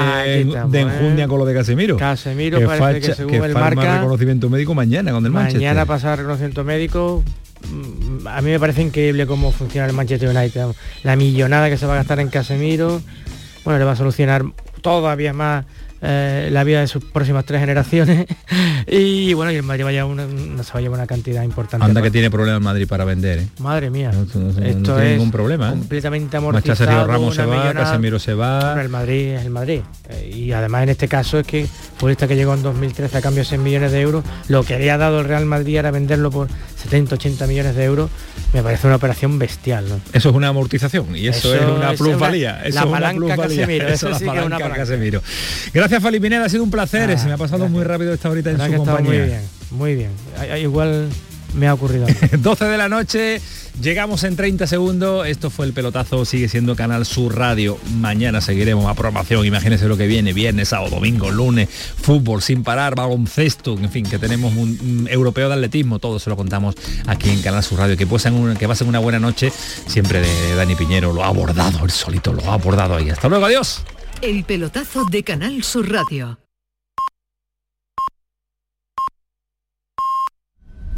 [0.68, 1.28] de Enjundia ¿eh?
[1.28, 1.96] con lo de Casemiro.
[1.96, 3.96] Casemiro que parece que según el marca...
[3.96, 5.62] reconocimiento médico mañana con el Manchester.
[5.62, 7.24] Mañana pasar reconocimiento médico
[8.26, 10.66] a mí me parece increíble cómo funciona el Manchester United.
[11.02, 13.02] La millonada que se va a gastar en Casemiro,
[13.64, 14.44] bueno, le va a solucionar
[14.80, 15.64] todavía más
[16.00, 18.26] eh, la vida de sus próximas tres generaciones.
[18.90, 20.24] Y bueno y el Madrid vaya una,
[20.62, 23.48] se va a llevar una cantidad importante anda que tiene problemas Madrid para vender ¿eh?
[23.58, 24.12] madre mía.
[24.62, 25.70] Esto es ningún problema ¿eh?
[25.72, 28.80] completamente amortizado Ramos se va Casemiro se va.
[28.80, 29.82] El Madrid es el Madrid.
[30.32, 33.48] Y además en este caso es que futbolista que llegó en 2013 a cambio de
[33.48, 37.16] 6 millones de euros lo que había dado el Real Madrid era venderlo por 70
[37.16, 38.10] 80 millones de euros
[38.54, 42.86] me parece una operación bestial eso es una amortización y eso, es una plusvalía la
[42.86, 44.74] palanca Casemiro eso, es la palanca.
[44.74, 45.22] Casemiro.
[45.72, 47.18] Gracias Gracias Fali Pineda, ha sido un placer.
[47.18, 49.10] Se me ha pasado muy rápido esta horita en su compañía.
[49.10, 50.10] Muy bien, muy bien.
[50.60, 51.08] Igual
[51.54, 52.06] me ha ocurrido.
[52.30, 53.40] 12 de la noche,
[53.80, 55.26] llegamos en 30 segundos.
[55.26, 57.78] Esto fue el pelotazo, sigue siendo Canal Sur Radio.
[57.94, 59.46] Mañana seguiremos a programación.
[59.46, 64.18] Imagínense lo que viene, viernes, sábado, domingo, lunes, fútbol sin parar, baloncesto, en fin, que
[64.18, 66.74] tenemos un, europeo de atletismo, todo se lo contamos
[67.06, 67.96] aquí en Canal Sur Radio.
[67.96, 69.50] Que pasen, que pasen una buena noche,
[69.86, 73.08] siempre de Dani Piñero, lo ha abordado, el solito lo ha abordado ahí.
[73.08, 73.80] Hasta luego, adiós.
[74.20, 76.47] El pelotazo de Canal Sur Radio.